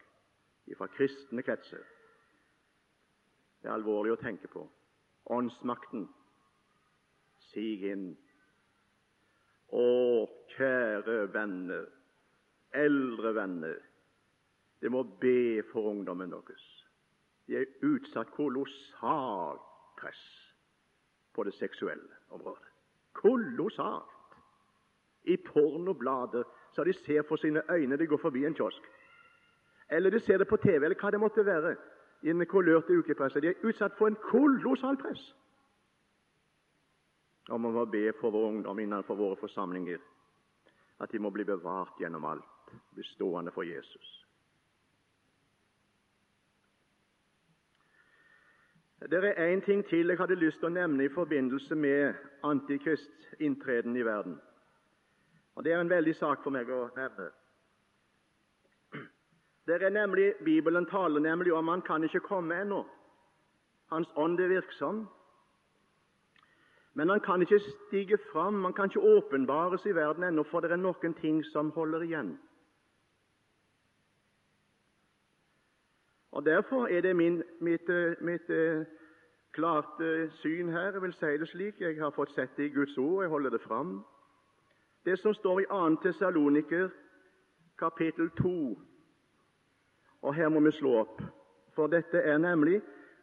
fra 0.77 0.89
kristne 0.91 1.45
kretser. 1.47 1.85
Det 3.63 3.71
er 3.71 3.77
alvorlig 3.77 4.17
å 4.17 4.19
tenke 4.19 4.51
på. 4.51 4.65
Åndsmakten 5.31 6.09
sig 7.53 7.87
inn 7.93 8.09
å, 9.71 10.27
kjære 10.57 11.21
venner, 11.35 11.87
eldre 12.75 13.33
venner, 13.39 13.79
dere 14.81 14.95
må 14.95 15.05
be 15.23 15.63
for 15.71 15.93
ungdommen 15.93 16.35
deres. 16.35 16.67
De 17.47 17.61
er 17.61 17.71
utsatt 17.87 18.35
kolossalt 18.35 19.63
press 19.99 20.27
på 21.39 21.45
det 21.47 21.55
seksuelle 21.55 22.15
området. 22.31 22.69
Kolossalt! 23.13 24.15
I 25.25 25.37
pornoblader 25.37 26.43
så 26.75 26.85
de 26.85 26.93
ser 26.93 27.23
for 27.29 27.37
sine 27.37 27.63
øyne 27.71 27.97
de 27.97 28.07
går 28.07 28.17
forbi 28.17 28.45
en 28.47 28.55
kiosk. 28.55 28.83
Eller 29.91 30.11
de 30.11 30.21
ser 30.21 30.39
det 30.39 30.49
på 30.49 30.57
TV, 30.57 30.85
eller 30.85 30.99
hva 31.01 31.11
det 31.11 31.21
måtte 31.21 31.47
være. 31.47 31.77
i 32.23 32.29
den 32.29 32.47
kolørte 32.47 32.99
ukepressen. 32.99 33.43
De 33.43 33.49
er 33.49 33.67
utsatt 33.69 33.93
for 33.99 34.07
en 34.07 34.17
kolossal 34.17 34.97
press 34.97 35.35
Og 37.49 37.61
man 37.61 37.73
må 37.73 37.85
be 37.85 38.13
for 38.21 38.31
vår 38.31 38.49
ungdom 38.49 38.79
innenfor 38.79 39.15
våre 39.15 39.37
forsamlinger, 39.37 39.99
at 41.01 41.13
de 41.13 41.19
må 41.19 41.31
bli 41.31 41.45
bevart 41.45 41.95
gjennom 42.01 42.25
alt, 42.25 42.75
bestående 42.95 43.53
for 43.53 43.63
Jesus. 43.63 44.28
Det 49.01 49.25
er 49.25 49.55
én 49.55 49.61
ting 49.61 49.85
til 49.87 50.09
jeg 50.09 50.19
hadde 50.19 50.35
lyst 50.35 50.59
til 50.59 50.67
å 50.67 50.75
nevne 50.75 51.05
i 51.05 51.13
forbindelse 51.15 51.75
med 51.75 52.15
Antikrists 52.43 53.35
inntreden 53.39 53.97
i 53.97 54.03
verden. 54.03 54.41
Og 55.55 55.65
Det 55.65 55.73
er 55.73 55.81
en 55.81 55.91
veldig 55.91 56.15
sak 56.17 56.43
for 56.43 56.51
meg 56.51 56.71
å 56.71 56.89
nevne. 56.97 57.31
Det 59.67 59.83
er 59.83 59.91
nemlig, 59.91 60.35
Bibelen 60.45 60.87
taler 60.87 61.21
nemlig 61.21 61.53
om 61.53 61.69
han 61.69 61.83
kan 61.83 62.05
ikke 62.05 62.21
komme 62.21 62.61
ennå. 62.61 62.87
Hans 63.91 64.09
ånd 64.17 64.41
er 64.41 64.49
virksom, 64.49 65.09
men 66.95 67.09
han 67.09 67.21
kan 67.21 67.43
ikke 67.43 67.61
stige 67.61 68.19
fram, 68.33 68.65
han 68.65 68.73
kan 68.73 68.91
ikke 68.91 69.01
åpenbares 69.17 69.87
i 69.87 69.95
verden 69.95 70.25
ennå, 70.25 70.43
for 70.43 70.61
det 70.61 70.73
er 70.73 70.81
noen 70.81 71.15
ting 71.21 71.45
som 71.53 71.71
holder 71.71 72.03
igjen. 72.03 72.39
Og 76.33 76.45
Derfor 76.45 76.87
er 76.87 77.01
det 77.01 77.17
min, 77.17 77.43
mitt, 77.61 77.89
mitt 78.21 78.51
uh, 78.51 78.85
klart 79.53 80.01
uh, 80.01 80.31
syn 80.31 80.69
her. 80.69 80.93
Jeg 80.93 81.03
vil 81.03 81.13
si 81.13 81.27
det 81.27 81.49
slik. 81.49 81.81
Jeg 81.81 81.97
har 81.99 82.11
fått 82.11 82.35
sett 82.35 82.57
det 82.57 82.65
i 82.65 82.75
Guds 82.75 82.99
ord, 82.99 83.23
jeg 83.23 83.31
holder 83.31 83.51
det 83.51 83.61
fram. 83.61 84.05
Det 85.05 85.19
som 85.19 85.35
står 85.35 85.61
i 85.61 85.65
2. 85.71 85.97
Tessaloniker, 86.03 86.89
kapittel 87.79 88.31
2. 88.31 88.79
Og 90.23 90.35
her 90.35 90.49
må 90.49 90.61
vi 90.61 90.71
slå 90.73 90.95
opp, 91.01 91.23
for 91.75 91.87
dette 91.87 92.19
er 92.19 92.39
nemlig 92.39 92.81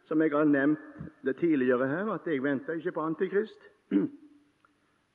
som 0.08 0.22
jeg 0.22 0.32
har 0.32 0.44
nevnt 0.44 0.78
det 1.24 1.36
tidligere 1.36 1.86
her, 1.86 2.12
at 2.12 2.26
jeg 2.26 2.42
venter 2.42 2.72
ikke 2.72 2.92
på 2.92 3.00
Antikrist. 3.00 3.60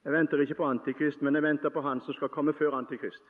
Jeg 0.04 0.14
venter 0.14 0.40
ikke 0.42 0.56
på 0.56 0.66
Antikrist, 0.66 1.22
men 1.22 1.36
jeg 1.36 1.44
venter 1.44 1.70
på 1.70 1.82
Han 1.82 2.00
som 2.02 2.14
skal 2.14 2.30
komme 2.30 2.54
før 2.54 2.74
Antikrist. 2.74 3.22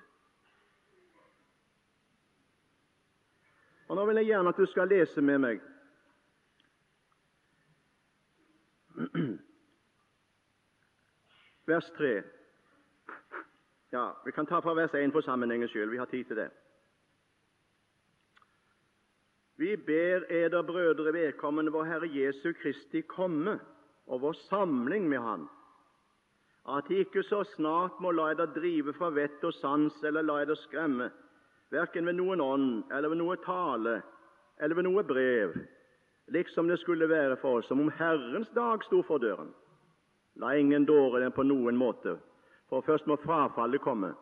Og 3.91 3.97
Nå 3.97 4.05
vil 4.07 4.15
jeg 4.21 4.25
gjerne 4.25 4.49
at 4.49 4.55
du 4.55 4.65
skal 4.71 4.87
lese 4.87 5.21
med 5.21 5.39
meg 5.43 5.59
vers 11.71 11.89
3. 11.97 12.11
Ja, 13.91 14.05
Vi 14.23 14.31
kan 14.31 14.47
ta 14.47 14.61
fra 14.63 14.73
vers 14.79 14.95
1 14.95 15.11
for 15.11 15.21
sammenhengens 15.27 15.71
skyld. 15.75 15.91
Vi 15.91 15.97
har 15.99 16.07
tid 16.07 16.23
til 16.29 16.39
det. 16.39 16.47
Vi 19.59 19.75
ber 19.75 20.23
eder 20.29 20.63
brødre 20.63 21.13
vedkommende 21.13 21.71
vår 21.75 21.83
Herre 21.83 22.07
Jesu 22.15 22.53
Kristi 22.61 23.01
komme 23.01 23.59
og 24.07 24.21
vår 24.21 24.33
samling 24.47 25.09
med 25.09 25.19
Han, 25.19 25.49
at 26.77 26.87
De 26.87 26.95
ikke 27.03 27.23
så 27.23 27.43
snart 27.43 27.99
må 27.99 28.11
la 28.11 28.31
eder 28.31 28.55
drive 28.55 28.93
fra 28.93 29.09
vett 29.11 29.43
og 29.43 29.53
sans 29.53 30.03
eller 30.03 30.21
la 30.21 30.41
eder 30.45 30.55
skremme, 30.55 31.11
verken 31.71 32.05
ved 32.05 32.17
noen 32.19 32.41
ånd 32.41 32.91
eller 32.91 33.09
ved 33.09 33.21
noe 33.21 33.37
tale 33.45 34.01
eller 34.61 34.77
ved 34.77 34.85
noe 34.85 35.03
brev, 35.03 35.55
liksom 36.27 36.67
det 36.69 36.79
skulle 36.79 37.09
være 37.09 37.37
for 37.41 37.59
oss, 37.59 37.67
som 37.67 37.79
om 37.81 37.89
Herrens 37.97 38.51
dag 38.55 38.83
sto 38.85 39.01
for 39.07 39.17
døren. 39.17 39.49
La 40.35 40.53
ingen 40.55 40.85
dåre 40.85 41.23
den 41.23 41.33
på 41.33 41.43
noen 41.43 41.79
måte, 41.79 42.17
for 42.69 42.85
først 42.85 43.07
må 43.09 43.17
frafallet 43.23 43.81
komme, 43.81 44.13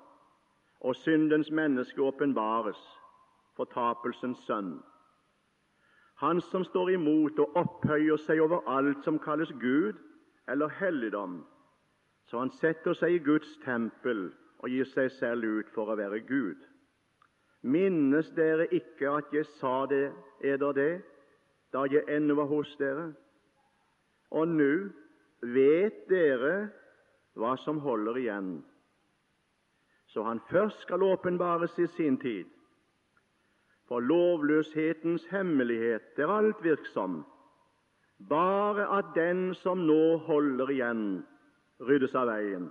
og 0.79 0.95
syndens 0.95 1.51
menneske 1.51 2.01
åpenbares, 2.01 2.79
fortapelsens 3.59 4.39
sønn 4.47 4.77
han 6.19 6.41
som 6.41 6.65
står 6.67 6.89
imot 6.97 7.37
og 7.39 7.53
opphøyer 7.55 8.19
seg 8.19 8.41
over 8.43 8.65
alt 8.67 9.05
som 9.07 9.21
kalles 9.23 9.51
Gud 9.61 9.95
eller 10.51 10.71
helligdom, 10.81 11.45
så 12.27 12.41
han 12.41 12.51
setter 12.59 12.97
seg 12.97 13.15
i 13.15 13.21
Guds 13.23 13.53
tempel 13.63 14.25
og 14.59 14.67
gir 14.67 14.89
seg 14.91 15.13
selv 15.15 15.47
ut 15.47 15.69
for 15.71 15.87
å 15.87 15.95
være 15.95 16.19
Gud. 16.27 16.59
Minnes 17.61 18.29
dere 18.35 18.67
ikke 18.71 19.09
at 19.17 19.33
jeg 19.33 19.45
sa 19.59 19.85
det 19.85 20.11
eder 20.43 20.71
det, 20.73 21.01
da 21.73 21.83
jeg 21.91 22.07
ennå 22.07 22.35
var 22.39 22.47
hos 22.49 22.71
dere? 22.79 23.11
Og 24.31 24.47
nå 24.47 24.71
vet 25.41 26.05
dere 26.09 26.69
hva 27.39 27.55
som 27.63 27.79
holder 27.83 28.17
igjen, 28.19 28.53
så 30.09 30.23
han 30.25 30.39
først 30.49 30.81
skal 30.85 31.03
åpenbares 31.03 31.77
i 31.79 31.87
sin 31.97 32.17
tid 32.17 32.47
for 33.89 33.99
lovløshetens 33.99 35.25
hemmelighet 35.31 36.19
er 36.21 36.29
alt 36.29 36.63
virksom, 36.63 37.23
bare 38.29 38.85
at 38.97 39.05
den 39.15 39.55
som 39.57 39.81
nå 39.87 40.17
holder 40.27 40.69
igjen, 40.69 41.05
ryddes 41.81 42.13
av 42.15 42.29
veien. 42.29 42.67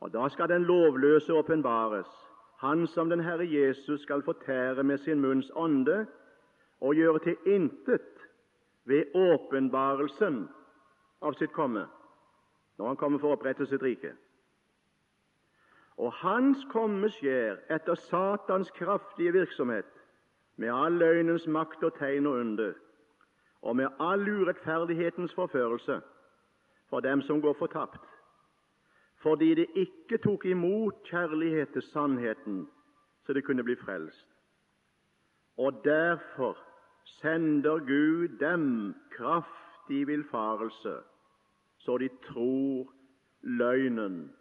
Og 0.00 0.12
Da 0.12 0.28
skal 0.28 0.48
den 0.48 0.64
lovløse 0.66 1.34
åpenbares, 1.34 2.10
han 2.62 2.86
som 2.86 3.10
den 3.10 3.20
Herre 3.20 3.46
Jesus 3.46 4.00
skal 4.00 4.22
fortære 4.22 4.82
med 4.82 4.98
sin 4.98 5.20
munns 5.20 5.50
ånde 5.54 6.06
og 6.80 6.94
gjøre 6.94 7.18
til 7.18 7.36
intet 7.46 8.22
ved 8.84 9.04
åpenbarelsen 9.14 10.44
av 11.22 11.34
sitt 11.34 11.50
komme, 11.52 11.82
når 12.78 12.86
han 12.86 13.00
kommer 13.00 13.18
for 13.18 13.32
å 13.32 13.38
opprette 13.38 13.66
sitt 13.66 13.82
rike. 13.82 14.12
Og 15.98 16.14
hans 16.22 16.62
komme 16.70 17.10
skjer 17.10 17.58
etter 17.70 17.98
Satans 17.98 18.70
kraftige 18.78 19.34
virksomhet, 19.34 19.90
med 20.56 20.70
all 20.70 20.94
løgnens 21.02 21.48
makt 21.50 21.82
og 21.82 21.98
tegn 21.98 22.30
og 22.30 22.38
under, 22.44 22.78
og 23.62 23.76
med 23.76 23.90
all 23.98 24.22
urettferdighetens 24.22 25.34
forførelse 25.34 25.98
for 26.90 27.02
dem 27.02 27.26
som 27.26 27.42
går 27.42 27.58
fortapt, 27.58 28.11
fordi 29.22 29.54
de 29.54 29.66
ikke 29.78 30.18
tok 30.18 30.44
imot 30.44 31.02
kjærlighet 31.06 31.72
til 31.72 31.82
sannheten, 31.82 32.68
så 33.26 33.32
de 33.32 33.42
kunne 33.42 33.64
bli 33.64 33.76
frelst. 33.76 34.26
Og 35.56 35.84
derfor 35.84 36.58
sender 37.04 37.78
Gud 37.78 38.38
dem 38.40 38.94
kraftig 39.10 40.06
villfarelse, 40.06 40.96
så 41.78 41.98
de 41.98 42.08
tror 42.26 42.92
løgnen 43.42 44.32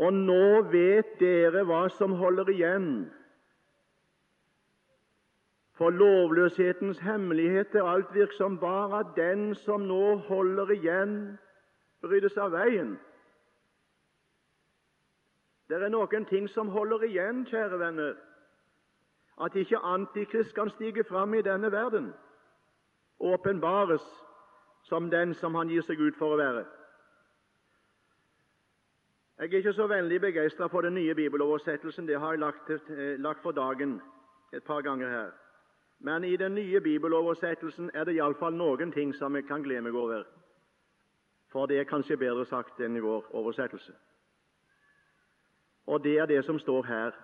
Og 0.00 0.12
nå 0.16 0.44
vet 0.72 1.18
dere 1.20 1.60
hva 1.68 1.82
som 1.92 2.14
holder 2.16 2.48
igjen. 2.54 2.86
For 5.80 5.90
lovløshetens 5.90 6.98
hemmelighet 6.98 7.74
er 7.74 7.84
alt 7.84 8.60
bare 8.60 9.04
den 9.16 9.54
som 9.54 9.80
nå 9.80 10.16
holder 10.16 10.70
igjen, 10.70 11.38
ryddes 12.04 12.36
av 12.36 12.52
veien. 12.52 12.98
Det 15.68 15.80
er 15.80 15.88
noen 15.88 16.26
ting 16.28 16.50
som 16.52 16.68
holder 16.68 17.06
igjen, 17.08 17.46
kjære 17.48 17.78
venner, 17.80 18.14
at 19.40 19.56
ikke 19.56 19.80
Antikrist 19.80 20.54
kan 20.54 20.68
stige 20.76 21.04
fram 21.08 21.34
i 21.34 21.42
denne 21.42 21.72
verden 21.72 22.12
og 23.20 23.32
åpenbares 23.32 24.04
som 24.84 25.10
den 25.10 25.34
som 25.34 25.54
han 25.54 25.68
gir 25.72 25.82
seg 25.88 26.00
ut 26.00 26.16
for 26.20 26.36
å 26.36 26.40
være. 26.44 26.64
Jeg 29.40 29.48
er 29.48 29.60
ikke 29.64 29.72
så 29.72 29.86
veldig 29.88 30.20
begeistra 30.20 30.68
for 30.68 30.84
den 30.84 30.94
nye 31.00 31.14
bibeloversettelsen. 31.14 32.06
Det 32.06 32.20
har 32.20 32.32
jeg 32.32 32.40
lagt, 32.40 32.70
eh, 32.70 33.16
lagt, 33.16 33.40
for 33.42 33.52
dagen 33.52 34.02
et 34.52 34.64
par 34.64 34.82
ganger 34.82 35.08
her. 35.08 35.39
Men 36.00 36.24
i 36.24 36.36
den 36.36 36.54
nye 36.54 36.80
bibeloversettelsen 36.80 37.90
er 37.94 38.04
det 38.04 38.16
iallfall 38.16 38.54
noen 38.56 38.92
ting 38.92 39.12
som 39.14 39.34
vi 39.36 39.42
kan 39.44 39.62
glede 39.62 39.84
meg 39.84 39.96
over. 39.96 40.24
For 41.52 41.66
det 41.66 41.80
er 41.80 41.88
kanskje 41.88 42.16
bedre 42.16 42.46
sagt 42.48 42.80
enn 42.80 42.96
i 42.96 43.02
vår 43.04 43.26
oversettelse. 43.36 43.92
Og 45.86 46.04
det 46.04 46.18
er 46.18 46.26
det 46.30 46.44
som 46.46 46.58
står 46.58 46.86
her. 46.86 47.16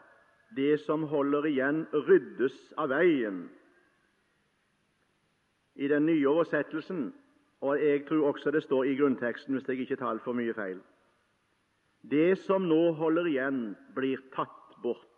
Det 0.57 0.81
som 0.81 1.07
holder 1.09 1.47
igjen, 1.47 1.87
ryddes 1.93 2.57
av 2.79 2.91
veien. 2.91 3.47
I 5.77 5.89
den 5.89 6.07
nye 6.07 6.29
oversettelsen, 6.29 7.09
og 7.61 7.81
jeg 7.81 8.05
tror 8.09 8.29
også 8.33 8.51
det 8.51 8.63
står 8.63 8.85
i 8.85 8.97
grunnteksten, 8.99 9.55
hvis 9.55 9.69
jeg 9.69 9.87
ikke 9.87 9.97
tar 9.97 10.15
altfor 10.17 10.37
mye 10.37 10.55
feil 10.55 10.81
det 12.11 12.39
som 12.45 12.67
nå 12.69 12.93
holder 12.99 13.27
igjen, 13.27 13.61
blir 13.95 14.21
tatt 14.35 14.77
bort. 14.83 15.16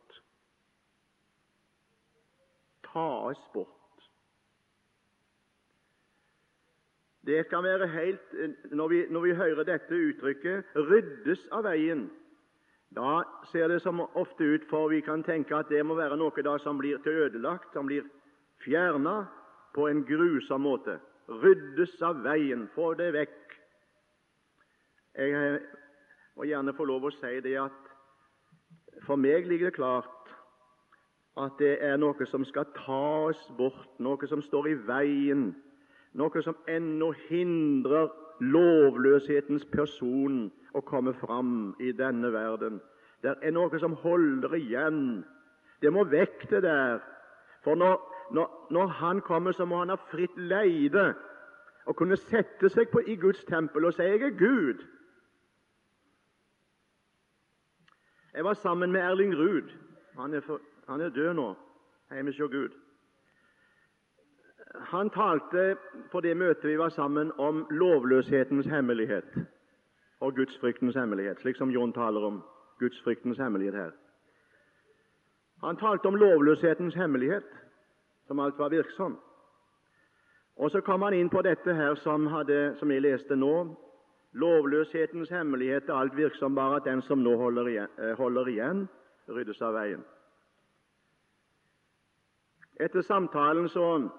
Tas 2.92 3.50
bort. 3.54 3.68
Det 7.26 7.48
kan 7.50 7.64
være 7.64 7.86
helt 7.88 8.34
Når 8.70 8.88
vi, 8.88 9.06
når 9.10 9.20
vi 9.20 9.34
hører 9.34 9.64
dette 9.64 9.94
uttrykket 9.94 10.64
'ryddes 10.74 11.48
av 11.52 11.64
veien', 11.64 12.08
da 12.96 13.22
ser 13.52 13.68
det 13.68 13.82
som 13.82 14.00
ofte 14.00 14.44
ut 14.44 14.64
for 14.70 14.88
vi 14.88 15.00
kan 15.00 15.22
tenke 15.22 15.56
at 15.56 15.68
det 15.68 15.84
må 15.86 15.94
være 15.94 16.16
noe 16.16 16.42
da 16.42 16.56
som 16.58 16.78
blir 16.78 16.96
til 17.04 17.12
ødelagt, 17.12 17.72
som 17.72 17.86
blir 17.86 18.06
fjerna 18.64 19.26
på 19.74 19.88
en 19.88 20.04
grusom 20.04 20.60
måte. 20.64 20.98
Ryddes 21.28 22.02
av 22.02 22.22
veien, 22.24 22.68
få 22.74 22.94
det 22.94 23.12
vekk. 23.12 23.58
Jeg 25.14 25.60
må 26.36 26.44
gjerne 26.48 26.72
få 26.72 26.84
lov 26.84 27.04
å 27.04 27.10
si 27.10 27.40
det 27.44 27.58
at 27.60 27.84
For 29.06 29.16
meg 29.16 29.46
ligger 29.46 29.70
det 29.70 29.76
klart 29.76 30.17
at 31.38 31.58
det 31.58 31.76
er 31.84 31.96
noe 32.00 32.26
som 32.26 32.44
skal 32.44 32.66
tas 32.74 33.40
bort, 33.58 33.90
noe 34.02 34.28
som 34.30 34.42
står 34.42 34.68
i 34.72 34.76
veien, 34.88 35.50
noe 36.18 36.42
som 36.42 36.56
ennå 36.68 37.12
hindrer 37.28 38.10
lovløshetens 38.40 39.66
person 39.72 40.48
å 40.74 40.82
komme 40.86 41.14
fram 41.20 41.74
i 41.80 41.92
denne 41.92 42.32
verden. 42.32 42.80
Det 43.22 43.34
er 43.42 43.54
noe 43.54 43.80
som 43.80 43.96
holder 44.02 44.54
igjen. 44.58 45.24
Det 45.82 45.90
må 45.94 46.04
vekk, 46.10 46.46
det 46.50 46.62
der. 46.66 47.00
For 47.64 47.78
når, 47.78 47.98
når, 48.34 48.52
når 48.70 48.86
Han 49.00 49.20
kommer, 49.20 49.52
så 49.52 49.64
må 49.64 49.82
Han 49.82 49.94
ha 49.94 49.98
fritt 50.10 50.36
leide 50.36 51.12
og 51.88 51.96
kunne 51.96 52.18
sette 52.20 52.68
seg 52.70 52.90
på 52.92 53.00
i 53.06 53.16
Guds 53.16 53.44
tempel 53.48 53.84
og 53.84 53.94
si 53.94 54.02
'Jeg 54.02 54.22
er 54.22 54.38
Gud'. 54.38 54.84
Jeg 58.34 58.44
var 58.44 58.54
sammen 58.54 58.92
med 58.92 59.00
Erling 59.00 59.34
Ruud. 59.38 59.70
Han 60.18 60.34
er, 60.34 60.40
for, 60.40 60.60
han 60.88 61.00
er 61.00 61.08
død 61.08 61.34
nå, 61.34 61.54
hjemme 62.10 62.30
hos 62.30 62.50
Gud. 62.50 62.68
Han 64.74 65.10
talte 65.10 65.76
på 66.12 66.20
det 66.20 66.36
møtet 66.36 66.64
vi 66.64 66.78
var 66.78 66.88
sammen, 66.88 67.32
om 67.38 67.66
lovløshetens 67.70 68.66
hemmelighet 68.66 69.38
og 70.20 70.34
gudsfryktens 70.34 70.94
hemmelighet, 70.96 71.40
slik 71.40 71.56
som 71.56 71.70
Jon 71.70 71.92
taler 71.92 72.24
om 72.24 72.42
gudsfryktens 72.78 73.38
hemmelighet 73.38 73.74
her. 73.74 73.90
Han 75.64 75.76
talte 75.76 76.06
om 76.06 76.16
lovløshetens 76.16 76.94
hemmelighet, 76.94 77.46
som 78.26 78.40
alt 78.40 78.58
var 78.58 78.68
virksom. 78.68 79.18
Og 80.56 80.70
Så 80.70 80.80
kom 80.80 81.02
han 81.02 81.14
inn 81.14 81.30
på 81.30 81.42
dette 81.42 81.74
her 81.74 81.94
som, 81.94 82.26
hadde, 82.26 82.76
som 82.78 82.90
jeg 82.90 83.02
leste 83.02 83.36
nå, 83.36 83.76
Lovløshetens 84.32 85.30
hemmelighet 85.30 85.88
er 85.88 85.94
alt 85.94 86.16
virksom, 86.16 86.54
bare 86.54 86.76
at 86.76 86.84
den 86.84 87.02
som 87.02 87.18
nå 87.18 87.36
holder 87.36 87.66
igjen, 87.66 87.88
eh, 87.98 88.16
holder 88.16 88.48
igjen 88.48 88.88
ryddes 89.28 89.62
av 89.62 89.72
veien. 89.74 90.04
Etter 92.80 93.02
samtalen 93.02 93.68
så, 93.68 94.10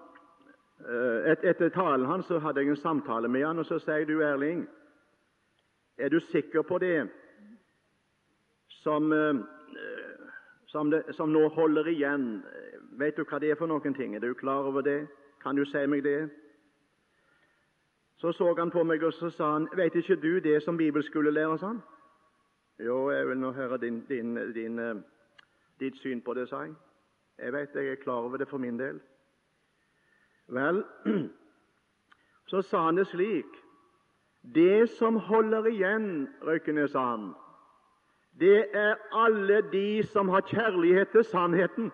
eh, 0.79 1.31
et, 1.31 1.43
etter 1.43 1.69
talen 1.69 2.05
hans 2.05 2.25
så 2.25 2.39
hadde 2.39 2.59
jeg 2.59 2.69
en 2.69 2.75
samtale 2.75 3.27
med 3.27 3.45
han, 3.45 3.59
og 3.59 3.65
så 3.65 3.79
sier 3.79 4.05
du, 4.05 4.19
Erling, 4.21 4.67
er 5.97 6.09
du 6.09 6.19
sikker 6.19 6.61
på 6.61 6.77
det 6.77 7.07
som, 8.83 9.13
eh, 9.13 9.39
som, 10.67 10.91
det, 10.91 11.03
som 11.15 11.31
nå 11.31 11.47
holder 11.47 11.87
igjen? 11.87 12.43
Vet 12.99 13.15
du 13.15 13.23
hva 13.23 13.39
det 13.39 13.51
er 13.51 13.59
for 13.59 13.67
noen 13.67 13.95
ting? 13.95 14.15
Er 14.15 14.19
du 14.19 14.33
klar 14.33 14.67
over 14.67 14.81
det? 14.81 15.07
Kan 15.43 15.55
du 15.55 15.65
si 15.65 15.85
meg 15.87 16.03
det? 16.03 16.29
Så 18.19 18.31
så 18.35 18.53
han 18.57 18.71
på 18.71 18.83
meg 18.83 19.03
og 19.03 19.13
så 19.13 19.29
sa 19.29 19.53
han, 19.53 19.69
'Vet 19.75 19.95
ikke 19.95 20.15
du 20.15 20.39
det 20.39 20.63
som 20.63 20.77
Bibelen 20.77 21.03
skulle 21.03 21.31
lære 21.31 21.47
oss? 21.47 21.61
han. 21.61 21.81
'Jo, 22.79 23.11
jeg 23.11 23.27
vil 23.27 23.37
nå 23.37 23.51
høre 23.51 23.77
din, 23.77 24.05
din, 24.09 24.35
din, 24.53 24.79
uh, 24.79 25.01
ditt 25.79 25.97
syn 25.97 26.21
på 26.21 26.33
det', 26.33 26.49
sa 26.49 26.59
jeg. 26.61 26.75
'Jeg 27.39 27.53
vet 27.53 27.75
jeg 27.75 27.87
er 27.87 27.95
klar 27.95 28.13
over 28.13 28.37
det 28.37 28.47
for 28.47 28.57
min 28.57 28.79
del.' 28.79 29.01
Vel, 30.47 30.83
så 32.51 32.61
sa 32.61 32.85
han 32.85 32.97
det 32.97 33.07
slik 33.07 33.45
Det 34.55 34.89
som 34.89 35.15
holder 35.15 35.65
igjen, 35.65 36.29
Røykenes, 36.41 36.91
sa 36.91 36.99
han, 36.99 37.33
det 38.39 38.65
er 38.73 38.95
alle 39.11 39.61
de 39.71 40.03
som 40.03 40.29
har 40.29 40.41
kjærlighet 40.41 41.09
til 41.09 41.23
sannheten. 41.23 41.91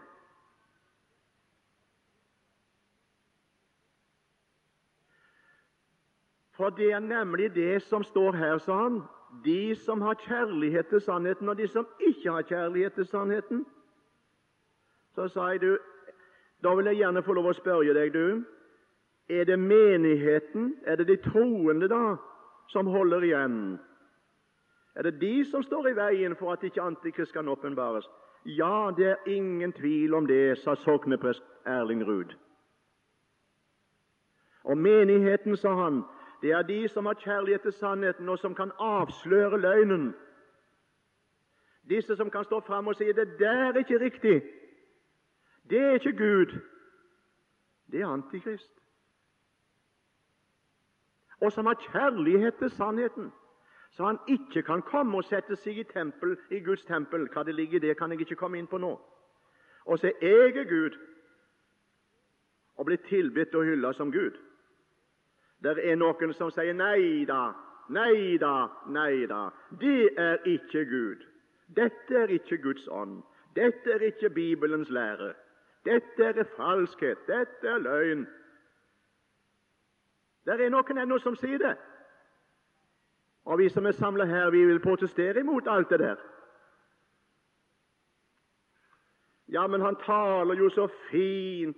For 6.51 6.69
det 6.69 6.91
er 6.91 6.99
nemlig 6.99 7.55
det 7.55 7.81
som 7.81 8.03
står 8.03 8.31
her, 8.31 8.57
sa 8.57 8.77
han. 8.83 9.01
De 9.45 9.75
som 9.75 10.01
har 10.01 10.13
kjærlighet 10.13 10.87
til 10.87 11.01
sannheten, 11.01 11.49
og 11.49 11.57
de 11.57 11.67
som 11.67 11.87
ikke 11.99 12.31
har 12.31 12.41
kjærlighet 12.41 12.93
til 12.93 13.05
sannheten. 13.05 13.65
Så 15.15 15.27
sa 15.27 15.47
jeg, 15.51 15.61
du, 15.61 15.77
da 16.63 16.75
vil 16.75 16.85
jeg 16.85 16.95
gjerne 16.95 17.23
få 17.23 17.33
lov 17.33 17.49
å 17.51 17.55
spørre 17.55 17.93
deg, 17.95 18.13
du. 18.13 18.43
Er 19.29 19.47
det 19.47 19.57
menigheten, 19.59 20.75
er 20.85 20.99
det 20.99 21.07
de 21.07 21.17
troende, 21.23 21.87
da, 21.89 22.17
som 22.69 22.87
holder 22.87 23.23
igjen? 23.23 23.59
Er 24.95 25.07
det 25.07 25.19
de 25.21 25.45
som 25.49 25.63
står 25.63 25.89
i 25.89 25.95
veien 25.95 26.35
for 26.35 26.53
at 26.53 26.63
ikke 26.63 26.83
Antikrist 26.83 27.33
kan 27.33 27.47
åpenbares? 27.47 28.05
Ja, 28.45 28.91
det 28.97 29.07
er 29.07 29.29
ingen 29.31 29.73
tvil 29.73 30.13
om 30.13 30.27
det, 30.27 30.57
sa 30.61 30.75
sogneprest 30.75 31.43
Erling 31.65 32.03
Ruud. 32.05 32.35
Og 34.63 34.77
menigheten, 34.77 35.57
sa 35.57 35.73
han, 35.79 36.03
det 36.41 36.51
er 36.51 36.61
de 36.61 36.87
som 36.87 37.05
har 37.05 37.17
kjærlighet 37.21 37.61
til 37.61 37.73
sannheten, 37.73 38.29
og 38.29 38.39
som 38.39 38.55
kan 38.55 38.71
avsløre 38.79 39.61
løgnen. 39.61 40.13
Disse 41.89 42.15
som 42.15 42.29
kan 42.29 42.43
stå 42.43 42.59
fram 42.59 42.87
og 42.87 42.95
si 42.95 43.03
'det 43.03 43.39
der 43.39 43.71
er 43.71 43.77
ikke 43.77 43.99
riktig', 43.99 44.64
det 45.69 45.79
er 45.79 45.93
ikke 45.93 46.17
Gud, 46.17 46.59
det 47.91 48.01
er 48.01 48.07
Antikrist. 48.07 48.71
Og 51.41 51.51
som 51.51 51.65
har 51.65 51.73
kjærlighet 51.91 52.55
til 52.55 52.69
sannheten, 52.69 53.31
så 53.91 54.05
han 54.05 54.19
ikke 54.27 54.61
kan 54.61 54.81
komme 54.81 55.17
og 55.17 55.23
sette 55.23 55.55
seg 55.55 55.77
i, 55.77 55.83
tempel, 55.83 56.37
i 56.51 56.59
Guds 56.59 56.85
tempel. 56.85 57.29
Hva 57.31 57.43
det 57.43 57.55
ligger 57.55 57.77
i 57.79 57.87
det, 57.87 57.97
kan 57.97 58.11
jeg 58.11 58.21
ikke 58.21 58.35
komme 58.35 58.59
inn 58.59 58.67
på 58.67 58.77
nå. 58.77 58.91
Og 59.85 59.99
'jeg 60.03 60.13
er 60.57 60.63
Gud', 60.63 60.97
og 62.77 62.85
blir 62.85 62.97
tilbedt 62.97 63.55
og 63.55 63.63
hylla 63.63 63.93
som 63.93 64.11
Gud. 64.11 64.37
Det 65.63 65.91
er 65.91 65.95
noen 65.95 66.33
som 66.33 66.51
sier 66.51 66.73
nei 66.73 67.25
da, 67.25 67.53
nei 67.89 68.37
da, 68.37 68.67
nei 68.87 69.25
da. 69.25 69.49
Det 69.79 70.09
er 70.17 70.37
ikke 70.45 70.85
Gud. 70.85 71.23
Dette 71.75 72.15
er 72.15 72.27
ikke 72.27 72.57
Guds 72.57 72.87
ånd. 72.87 73.23
Dette 73.55 73.91
er 73.91 73.99
ikke 73.99 74.29
Bibelens 74.29 74.89
lære. 74.89 75.33
Dette 75.85 76.23
er 76.23 76.47
falskhet. 76.57 77.27
Dette 77.27 77.67
er 77.67 77.77
løgn. 77.77 78.25
Det 80.45 80.61
er 80.61 80.69
noen 80.69 81.01
ennå 81.01 81.19
som 81.21 81.35
sier 81.37 81.61
det. 81.61 81.75
Og 83.45 83.59
vi 83.61 83.69
som 83.69 83.85
er 83.85 83.93
samla 83.97 84.25
her, 84.25 84.49
vi 84.49 84.65
vil 84.65 84.81
protestere 84.81 85.39
imot 85.39 85.67
alt 85.69 85.89
det 85.89 85.99
der. 85.99 86.21
Ja, 89.53 89.67
men 89.67 89.81
han 89.81 89.97
taler 90.01 90.57
jo 90.57 90.69
så 90.73 90.87
fint 91.11 91.77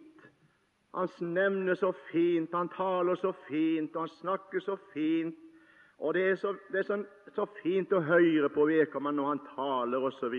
han 0.98 1.10
nevner 1.20 1.76
så 1.76 1.92
fint, 2.12 2.50
han 2.54 2.70
taler 2.70 3.16
så 3.16 3.32
fint, 3.48 3.92
han 3.96 4.08
snakker 4.08 4.60
så 4.60 4.78
fint. 4.94 5.36
Og 6.00 6.14
Det 6.14 6.30
er 6.30 6.36
så, 6.36 6.56
det 6.72 6.80
er 6.80 6.84
så, 6.84 7.04
så 7.36 7.46
fint 7.64 7.94
å 7.94 8.02
høre 8.02 8.50
på 8.50 8.66
vedkommende 8.66 9.22
når 9.22 9.28
han 9.28 9.42
taler 9.56 10.06
osv. 10.10 10.36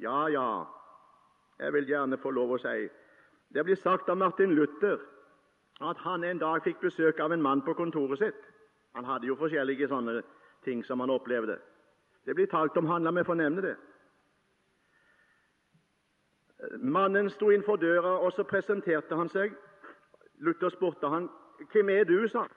Ja, 0.00 0.26
ja, 0.28 0.64
jeg 1.58 1.72
vil 1.72 1.86
gjerne 1.88 2.18
få 2.18 2.30
lov 2.30 2.56
å 2.56 2.58
si 2.60 2.88
Det 3.54 3.64
blir 3.64 3.76
sagt 3.76 4.08
av 4.08 4.16
Martin 4.16 4.54
Luther 4.54 4.98
at 5.80 5.98
han 5.98 6.24
en 6.24 6.38
dag 6.38 6.62
fikk 6.64 6.80
besøk 6.80 7.20
av 7.20 7.32
en 7.32 7.42
mann 7.42 7.62
på 7.62 7.74
kontoret 7.74 8.18
sitt. 8.18 8.42
Han 8.94 9.04
hadde 9.04 9.26
jo 9.26 9.36
forskjellige 9.36 9.88
sånne 9.88 10.22
ting 10.64 10.84
som 10.84 11.00
han 11.00 11.10
opplevde. 11.10 11.58
Det 12.24 12.34
blir 12.34 12.46
talt 12.46 12.76
om 12.76 12.86
han, 12.86 13.04
la 13.04 13.12
meg 13.12 13.26
få 13.26 13.36
nevne 13.36 13.62
det. 13.62 13.74
Mannen 16.80 17.28
sto 17.30 17.50
innenfor 17.52 17.76
døra, 17.76 18.16
og 18.24 18.32
så 18.32 18.44
presenterte 18.48 19.16
han 19.16 19.28
seg. 19.28 19.52
Luther 20.40 20.72
spurte 20.72 21.08
han, 21.08 21.28
'Hvem 21.72 21.88
er 21.88 22.04
du?' 22.04 22.28
sa 22.28 22.40
han. 22.40 22.50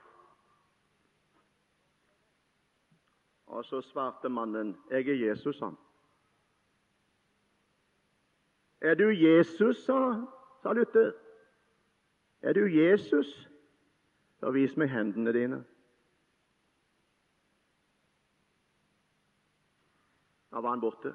Og 3.46 3.64
så 3.64 3.80
svarte 3.80 4.28
mannen, 4.28 4.76
'Jeg 4.90 5.08
er 5.08 5.14
Jesus', 5.14 5.58
sa 5.58 5.64
han. 5.64 5.76
'Er 8.80 8.94
du 8.94 9.08
Jesus', 9.10 9.84
sa, 9.84 10.26
sa 10.62 10.72
Luther. 10.72 11.12
'Er 12.42 12.52
du 12.52 12.66
Jesus?' 12.66 13.48
Så 14.40 14.50
vis 14.50 14.76
meg 14.76 14.88
hendene 14.88 15.32
dine. 15.32 15.64
Da 20.50 20.60
var 20.60 20.70
han 20.70 20.80
borte. 20.80 21.14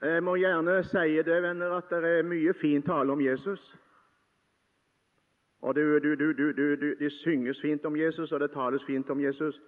Jeg 0.00 0.22
må 0.24 0.36
gjerne 0.36 0.84
si 0.84 1.16
det, 1.24 1.42
venner, 1.42 1.76
at 1.76 1.90
det 1.90 2.18
er 2.18 2.26
mye 2.28 2.54
fin 2.60 2.82
tale 2.82 3.12
om 3.12 3.20
Jesus. 3.20 3.76
Og 5.60 5.74
det, 5.74 6.02
du, 6.02 6.32
du, 6.32 6.74
det 7.00 7.12
synges 7.12 7.60
fint 7.60 7.84
om 7.84 7.96
Jesus, 7.96 8.32
og 8.32 8.40
det 8.40 8.50
tales 8.50 8.84
fint 8.84 9.10
om 9.10 9.20
Jesus. 9.20 9.60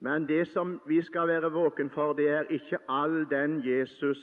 Men 0.00 0.28
det 0.28 0.48
som 0.48 0.80
vi 0.86 1.02
skal 1.02 1.28
være 1.28 1.52
våken 1.52 1.90
for, 1.90 2.12
det 2.12 2.28
er 2.28 2.42
ikke 2.50 2.78
all 2.88 3.24
den 3.30 3.60
Jesus 3.66 4.18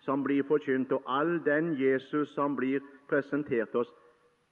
som 0.00 0.22
blir 0.24 0.42
forkynt, 0.48 0.92
og 0.92 1.02
all 1.06 1.38
den 1.44 1.74
Jesus 1.80 2.28
som 2.34 2.56
blir 2.56 2.80
presentert 3.08 3.74
oss, 3.74 3.90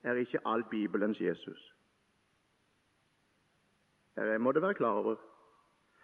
er 0.02 0.14
ikke 0.14 0.42
all 0.44 0.64
Bibelens 0.70 1.20
Jesus. 1.20 1.72
Det 4.16 4.40
må 4.40 4.52
du 4.52 4.60
være 4.60 4.74
klar 4.74 4.92
over. 4.92 5.16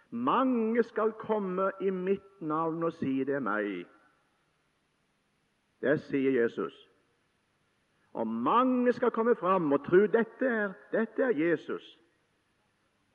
Mange 0.09 0.83
skal 0.83 1.11
komme 1.11 1.71
i 1.81 1.89
mitt 1.89 2.41
navn 2.41 2.83
og 2.83 2.93
si 2.93 3.23
det 3.23 3.35
er 3.35 3.45
meg. 3.45 3.85
Det 5.81 5.99
sier 6.07 6.41
Jesus. 6.41 6.73
Og 8.13 8.27
mange 8.27 8.93
skal 8.93 9.11
komme 9.11 9.35
fram 9.35 9.71
og 9.73 9.85
tro 9.85 10.05
dette 10.05 10.45
er, 10.45 10.73
dette 10.91 11.23
er 11.23 11.33
Jesus. 11.37 11.99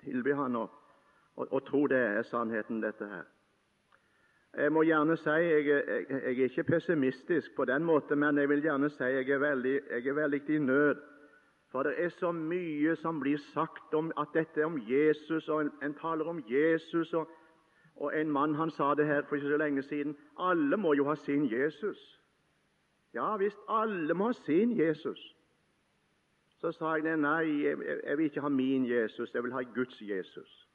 Tilby 0.02 0.34
han 0.34 0.56
og, 0.56 0.70
og, 1.38 1.52
og 1.52 1.66
tro 1.66 1.86
det 1.86 1.98
er 1.98 2.22
sannheten, 2.22 2.82
dette 2.82 3.06
her. 3.06 3.26
Jeg 4.56 4.72
må 4.72 4.82
gjerne 4.82 5.14
si 5.20 5.30
jeg, 5.30 5.66
jeg, 5.66 6.06
jeg 6.08 6.22
er 6.24 6.48
ikke 6.48 6.64
pessimistisk 6.64 7.54
på 7.56 7.64
den 7.68 7.84
måten, 7.84 8.18
men 8.18 8.38
jeg 8.38 8.48
vil 8.48 8.62
gjerne 8.64 8.90
si 8.90 9.04
jeg 9.04 9.30
er 9.30 9.38
veldig, 9.38 9.74
jeg 9.90 10.06
er 10.06 10.16
veldig 10.18 10.40
i 10.48 10.58
nød. 10.58 11.02
For 11.70 11.82
det 11.82 11.94
er 12.00 12.08
så 12.08 12.32
mye 12.32 12.96
som 12.96 13.20
blir 13.20 13.38
sagt 13.52 13.94
om 13.94 14.10
at 14.18 14.32
dette 14.34 14.60
er 14.60 14.66
om 14.66 14.78
Jesus, 14.88 15.48
og 15.48 15.60
en, 15.60 15.72
en 15.82 15.94
taler 15.94 16.24
om 16.24 16.42
Jesus. 16.48 17.12
Og, 17.14 17.28
og 17.96 18.20
En 18.20 18.30
mann 18.30 18.54
han 18.54 18.70
sa 18.70 18.94
det 18.94 19.06
her 19.06 19.22
for 19.28 19.36
ikke 19.36 19.48
så 19.48 19.56
lenge 19.56 19.82
siden. 19.82 20.16
Alle 20.38 20.76
må 20.76 20.92
jo 20.92 21.04
ha 21.04 21.14
sin 21.14 21.44
Jesus. 21.52 21.98
Ja 23.14 23.36
visst, 23.36 23.58
alle 23.68 24.14
må 24.14 24.32
ha 24.32 24.32
sin 24.32 24.72
Jesus. 24.78 25.20
Så 26.58 26.72
sa 26.72 26.96
jeg 26.96 27.16
nei, 27.16 27.62
jeg, 27.62 27.76
jeg 28.06 28.18
vil 28.18 28.24
ikke 28.24 28.40
ha 28.40 28.48
min 28.48 28.88
Jesus, 28.88 29.34
jeg 29.34 29.44
vil 29.44 29.52
ha 29.52 29.62
Guds 29.62 30.00
Jesus. 30.00 30.67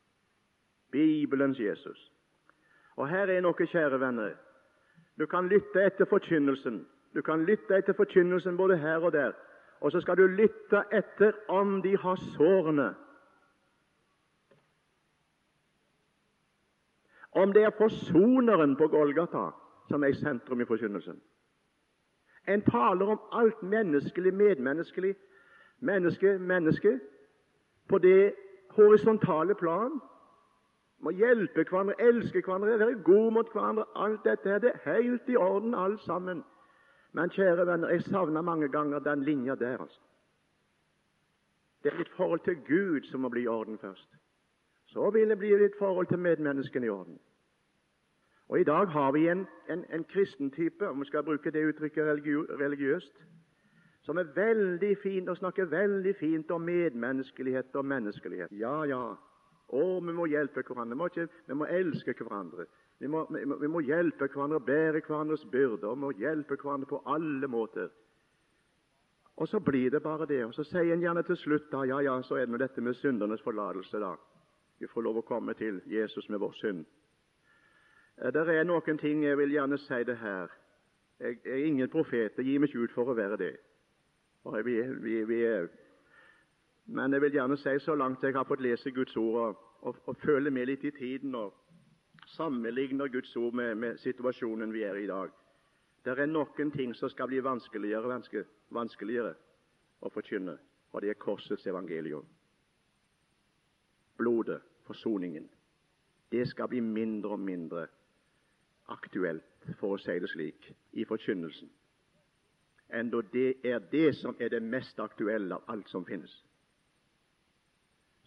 Bibelens 0.93 1.59
Jesus. 1.59 2.11
Og 2.95 3.09
her 3.09 3.31
er 3.33 3.41
noe, 3.41 3.67
kjære 3.67 3.99
venner. 3.99 4.35
Du 5.19 5.25
kan 5.25 5.49
lytte 5.49 5.81
etter 5.85 6.05
forkynnelsen. 6.09 6.83
Du 7.15 7.21
kan 7.21 7.45
lytte 7.45 7.77
etter 7.77 7.97
forkynnelsen 7.97 8.57
både 8.57 8.77
her 8.77 9.01
og 9.01 9.13
der. 9.13 9.33
Og 9.81 9.91
så 9.91 10.01
skal 10.01 10.17
du 10.17 10.27
lytte 10.27 10.83
etter 10.93 11.33
om 11.49 11.81
de 11.81 11.97
har 11.97 12.15
sårene. 12.37 12.93
Om 17.31 17.53
det 17.53 17.63
er 17.63 17.77
forsoneren 17.77 18.77
på 18.77 18.87
Golgata 18.87 19.49
som 19.89 20.03
er 20.03 20.13
i 20.13 20.13
sentrum 20.21 20.61
i 20.61 20.65
forkynnelsen. 20.65 21.21
En 22.47 22.61
taler 22.61 23.05
om 23.05 23.19
alt 23.31 23.63
menneskelig, 23.63 24.33
medmenneskelig, 24.33 25.15
menneske, 25.79 26.37
menneske, 26.39 26.99
på 27.89 27.97
det 27.97 28.33
horisontale 28.69 29.55
plan 29.55 30.01
må 31.03 31.11
hjelpe 31.11 31.65
hverandre, 31.67 31.95
elske 32.01 32.41
hverandre, 32.41 32.79
være 32.79 33.03
gode 33.03 33.31
mot 33.31 33.51
hverandre. 33.51 33.85
Alt 33.95 34.23
dette 34.23 34.49
er 34.49 34.59
det 34.63 34.71
helt 34.85 35.29
i 35.29 35.35
orden, 35.35 35.75
alt 35.75 36.01
sammen. 36.01 36.43
Men 37.13 37.29
kjære 37.29 37.67
venner, 37.67 37.89
jeg 37.89 38.01
savner 38.01 38.41
mange 38.41 38.69
ganger 38.69 38.99
den 38.99 39.23
linja 39.23 39.55
der. 39.55 39.77
altså. 39.81 39.99
Det 41.83 41.93
er 41.93 41.97
ditt 41.97 42.15
forhold 42.17 42.39
til 42.39 42.55
Gud 42.67 43.01
som 43.11 43.19
må 43.19 43.29
bli 43.29 43.43
i 43.43 43.47
orden 43.47 43.77
først. 43.77 44.09
Så 44.85 45.09
vil 45.09 45.29
det 45.29 45.37
bli 45.37 45.51
ditt 45.63 45.77
forhold 45.79 46.07
til 46.07 46.19
medmenneskene 46.19 46.85
i 46.85 46.89
orden. 46.89 47.19
Og 48.49 48.59
I 48.59 48.63
dag 48.63 48.87
har 48.87 49.11
vi 49.11 49.27
en, 49.27 49.47
en, 49.69 49.85
en 49.93 50.03
kristen 50.03 50.53
om 50.81 50.99
vi 50.99 51.05
skal 51.05 51.23
bruke 51.23 51.51
det 51.51 51.65
uttrykket 51.65 52.05
religiøst, 52.59 53.13
som 54.01 54.17
er 54.17 54.23
veldig 54.35 54.97
fint 55.03 55.29
og 55.29 55.37
snakker 55.37 55.65
veldig 55.65 56.15
fint 56.15 56.51
om 56.51 56.61
medmenneskelighet 56.61 57.75
og 57.75 57.85
menneskelighet. 57.85 58.51
Ja, 58.51 58.83
ja, 58.83 59.15
å, 59.73 59.99
vi 60.05 60.13
må 60.13 60.27
hjelpe 60.29 60.61
hverandre. 60.61 60.93
Vi 60.93 60.99
må, 60.99 61.09
ikke, 61.09 61.27
vi 61.49 61.57
må 61.57 61.67
elske 61.79 62.15
hverandre. 62.19 62.67
Vi 63.01 63.09
må, 63.09 63.25
vi, 63.33 63.43
må, 63.49 63.57
vi 63.59 63.69
må, 63.71 63.81
hjelpe 63.83 64.29
hverandre, 64.29 64.61
bære 64.63 65.01
hverandres 65.01 65.45
byrder. 65.51 65.95
Vi 65.95 66.03
må 66.05 66.11
hjelpe 66.17 66.57
hverandre 66.61 66.89
på 66.89 67.01
alle 67.09 67.49
måter. 67.49 67.89
Og 69.35 69.49
så 69.49 69.59
blir 69.59 69.89
det 69.89 70.03
bare 70.03 70.27
det. 70.29 70.43
Og 70.45 70.53
så 70.53 70.63
sier 70.67 70.93
en 70.93 71.01
gjerne 71.01 71.23
til 71.25 71.37
slutt 71.41 71.71
da, 71.71 71.83
ja, 71.89 71.99
ja, 72.05 72.19
så 72.21 72.37
er 72.37 72.45
det 72.45 72.53
med 72.53 72.61
dette 72.61 72.81
med 72.81 72.95
syndernes 73.01 73.41
forlatelse. 73.41 73.99
da. 73.99 74.13
Vi 74.79 74.87
får 74.87 75.01
lov 75.01 75.21
å 75.21 75.25
komme 75.25 75.53
til 75.57 75.81
Jesus 75.89 76.29
med 76.29 76.39
vår 76.43 76.53
synd. 76.61 76.85
Eh, 78.21 78.31
det 78.33 78.45
er 78.53 78.67
noen 78.67 78.97
ting 79.01 79.23
jeg 79.25 79.37
vil 79.37 79.55
gjerne 79.57 79.77
si 79.81 80.03
det 80.05 80.17
her. 80.21 80.51
Jeg 81.19 81.39
er 81.45 81.65
ingen 81.65 81.89
profet. 81.89 82.37
Jeg 82.37 82.45
gir 82.45 82.59
meg 82.59 82.69
ikke 82.69 82.85
ut 82.85 82.95
for 82.95 83.09
å 83.09 83.17
være 83.17 83.37
det. 83.37 83.53
Vi, 84.43 84.75
vi, 85.01 85.23
vi 85.23 85.39
er 85.47 85.69
men 86.85 87.13
jeg 87.13 87.21
vil 87.21 87.31
gjerne 87.37 87.57
si 87.57 87.77
så 87.79 87.95
langt 87.95 88.23
jeg 88.23 88.35
har 88.35 88.47
fått 88.47 88.61
lese 88.61 88.91
Guds 88.91 89.15
ord 89.17 89.39
og, 89.41 89.61
og, 89.81 90.01
og 90.05 90.17
føle 90.17 90.51
med 90.51 90.67
litt 90.67 90.83
i 90.83 90.91
tiden 90.91 91.35
og 91.35 91.53
sammenligner 92.35 93.07
Guds 93.07 93.35
ord 93.35 93.53
med, 93.53 93.75
med, 93.75 93.97
situasjonen 93.97 94.73
vi 94.73 94.83
er 94.83 94.99
i 94.99 95.03
i 95.03 95.07
dag. 95.07 95.31
Det 96.03 96.19
er 96.19 96.27
noen 96.27 96.71
ting 96.71 96.93
som 96.95 97.09
skal 97.09 97.29
bli 97.31 97.39
vanskeligere, 97.43 98.07
vanske, 98.07 98.43
vanskeligere 98.75 99.33
å 100.03 100.11
forkynne, 100.11 100.57
og 100.91 101.01
det 101.01 101.13
er 101.13 101.19
korsets 101.19 101.67
evangelium. 101.67 102.25
Blodet, 104.17 104.59
forsoningen. 104.83 105.47
Det 106.31 106.47
skal 106.49 106.67
bli 106.67 106.81
mindre 106.81 107.37
og 107.37 107.39
mindre 107.39 107.87
aktuelt, 108.91 109.47
for 109.79 109.95
å 109.95 110.01
si 110.01 110.17
det 110.19 110.29
slik, 110.33 110.67
i 110.91 111.05
forkynnelsen. 111.07 111.69
Enda 112.93 113.21
det 113.31 113.61
er 113.63 113.79
det 113.91 114.09
som 114.19 114.35
er 114.39 114.51
det 114.51 114.61
mest 114.61 114.99
aktuelle 114.99 115.55
av 115.55 115.71
alt 115.71 115.89
som 115.89 116.03
finnes. 116.05 116.33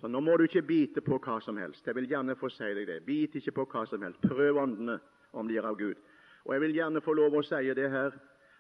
Så 0.00 0.08
nå 0.08 0.20
må 0.20 0.36
du 0.36 0.44
ikke 0.44 0.62
bite 0.66 1.00
på 1.00 1.16
hva 1.24 1.38
som 1.40 1.56
helst. 1.56 1.86
Jeg 1.86 1.96
vil 1.96 2.08
gjerne 2.10 2.36
få 2.36 2.50
si 2.52 2.68
deg 2.76 2.88
det. 2.88 3.02
Bit 3.06 3.38
ikke 3.40 3.54
på 3.60 3.64
hva 3.72 3.86
som 3.88 4.02
helst. 4.04 4.20
Prøv 4.28 4.58
åndene, 4.60 4.98
om 5.32 5.48
de 5.48 5.56
er 5.56 5.68
av 5.68 5.78
Gud. 5.80 5.96
Og 6.44 6.52
jeg 6.54 6.60
vil 6.60 6.74
gjerne 6.76 7.02
få 7.02 7.14
lov 7.16 7.34
å 7.34 7.44
si 7.44 7.62
det 7.74 7.90
her 7.90 8.16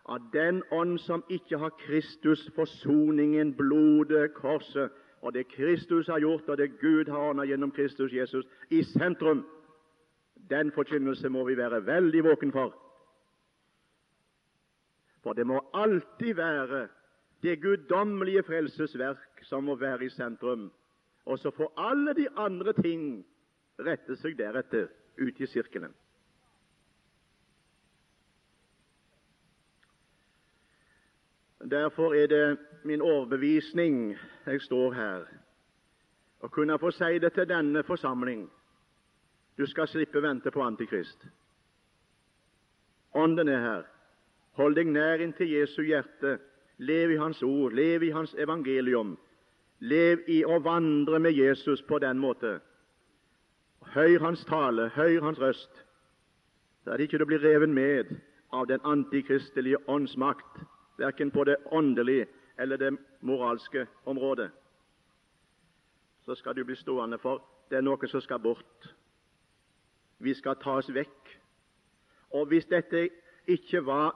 at 0.06 0.22
den 0.32 0.62
ånd 0.70 1.00
som 1.02 1.24
ikke 1.28 1.58
har 1.58 1.72
Kristus, 1.82 2.44
forsoningen, 2.54 3.52
blodet, 3.58 4.32
korset, 4.34 4.92
og 5.22 5.34
det 5.34 5.48
Kristus 5.50 6.06
har 6.06 6.22
gjort, 6.22 6.48
og 6.48 6.58
det 6.58 6.78
Gud 6.78 7.10
har 7.10 7.32
ordnet 7.32 7.48
gjennom 7.50 7.72
Kristus 7.74 8.12
Jesus, 8.14 8.46
i 8.70 8.84
sentrum, 8.86 9.42
den 10.50 10.70
forkynnelse 10.70 11.28
må 11.28 11.42
vi 11.48 11.56
være 11.58 11.82
veldig 11.86 12.22
våken 12.24 12.52
for. 12.54 12.74
For 15.26 15.34
det 15.34 15.46
må 15.46 15.58
alltid 15.74 16.36
være 16.38 16.86
det 17.42 17.58
guddommelige 17.60 18.46
frelsesverk 18.46 19.42
som 19.42 19.66
må 19.66 19.74
være 19.74 20.06
i 20.06 20.14
sentrum 20.14 20.68
og 21.26 21.38
så 21.38 21.50
får 21.50 21.72
alle 21.76 22.14
de 22.14 22.28
andre 22.38 22.72
ting 22.72 23.24
rette 23.78 24.16
seg 24.16 24.36
deretter 24.38 24.88
ut 25.18 25.40
i 25.40 25.46
sirkelen. 25.46 25.94
Derfor 31.70 32.14
er 32.14 32.26
det 32.26 32.58
min 32.84 33.02
overbevisning 33.02 34.14
jeg 34.46 34.60
står 34.62 34.92
her, 34.94 35.24
å 36.40 36.48
kunne 36.52 36.78
få 36.78 36.92
si 36.94 37.18
det 37.18 37.32
til 37.34 37.48
denne 37.50 37.82
forsamling. 37.82 38.46
Du 39.58 39.66
skal 39.66 39.88
slippe 39.88 40.22
vente 40.22 40.52
på 40.52 40.62
Antikrist. 40.62 41.26
Ånden 43.16 43.48
er 43.48 43.60
her. 43.60 43.86
Hold 44.60 44.76
deg 44.76 44.92
nær 44.92 45.24
inntil 45.24 45.48
Jesu 45.48 45.82
hjerte. 45.82 46.36
Lev 46.78 47.10
i 47.10 47.16
Hans 47.16 47.42
ord, 47.42 47.72
lev 47.72 48.04
i 48.04 48.12
Hans 48.12 48.34
evangelium. 48.38 49.16
Lev 49.80 50.24
i 50.28 50.42
å 50.44 50.58
vandre 50.64 51.18
med 51.20 51.36
Jesus 51.36 51.82
på 51.82 51.98
den 51.98 52.18
måte. 52.18 52.58
Høyr 53.92 54.20
hans 54.20 54.44
tale, 54.48 54.88
høyr 54.96 55.20
hans 55.22 55.40
røst, 55.40 55.82
så 56.84 56.96
det 56.96 57.08
ikke 57.08 57.18
du 57.18 57.26
blir 57.26 57.42
revet 57.42 57.68
med 57.68 58.14
av 58.54 58.66
den 58.66 58.80
antikristelige 58.84 59.78
åndsmakt, 59.90 60.62
verken 60.98 61.30
på 61.30 61.44
det 61.44 61.56
åndelige 61.72 62.26
eller 62.58 62.76
det 62.76 62.92
moralske 63.20 63.86
området. 64.04 64.50
Så 66.24 66.34
skal 66.34 66.56
du 66.56 66.64
bli 66.64 66.76
stående, 66.76 67.18
for 67.18 67.42
det 67.70 67.78
er 67.78 67.84
noe 67.84 68.08
som 68.08 68.20
skal 68.20 68.40
bort. 68.40 68.88
Vi 70.18 70.34
skal 70.34 70.56
tas 70.62 70.88
vekk. 70.94 71.34
Og 72.34 72.46
hvis 72.46 72.66
dette 72.66 73.08
ikke 73.46 73.84
var, 73.86 74.14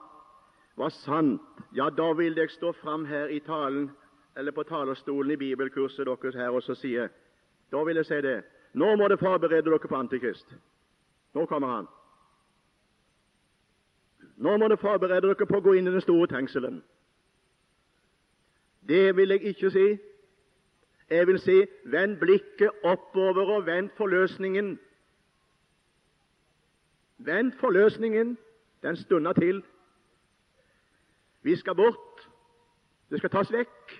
var 0.76 0.90
sant, 1.04 1.42
ja, 1.76 1.90
da 1.90 2.12
vil 2.12 2.38
jeg 2.38 2.50
stå 2.50 2.72
fram 2.80 3.04
her 3.04 3.28
i 3.28 3.40
talen 3.44 3.90
eller 4.36 4.52
på 4.52 4.62
talerstolen 4.62 5.30
i 5.30 5.36
bibelkurset 5.36 6.06
deres 6.06 6.34
her 6.34 6.48
og 6.48 6.62
så 6.62 6.74
sier 6.74 7.08
Da 7.72 7.84
vil 7.84 7.96
jeg 7.96 8.06
si 8.06 8.14
det. 8.14 8.42
Nå 8.74 8.96
må 8.96 9.08
dere 9.08 9.18
forberede 9.18 9.62
dere 9.62 9.88
på 9.88 9.96
Antikrist. 9.96 10.46
Nå 11.34 11.46
kommer 11.46 11.68
han. 11.68 11.86
Nå 14.36 14.56
må 14.56 14.68
dere 14.68 14.78
forberede 14.78 15.28
dere 15.28 15.46
på 15.46 15.58
å 15.58 15.62
gå 15.62 15.74
inn 15.78 15.86
i 15.86 15.92
den 15.94 16.02
store 16.02 16.26
tenkselen. 16.26 16.82
Det 18.88 19.16
vil 19.16 19.30
jeg 19.30 19.42
ikke 19.52 19.70
si. 19.70 19.86
Jeg 21.10 21.26
vil 21.26 21.38
si 21.38 21.56
vend 21.84 22.18
blikket 22.18 22.70
oppover 22.82 23.54
og 23.56 23.66
vend 23.66 23.90
forløsningen. 23.96 24.78
Vend 27.18 27.52
forløsningen. 27.60 28.38
Den 28.82 28.96
stunder 28.96 29.32
til. 29.32 29.62
Vi 31.42 31.56
skal 31.56 31.74
bort. 31.74 32.28
Det 33.10 33.18
skal 33.18 33.30
tas 33.30 33.52
vekk. 33.52 33.99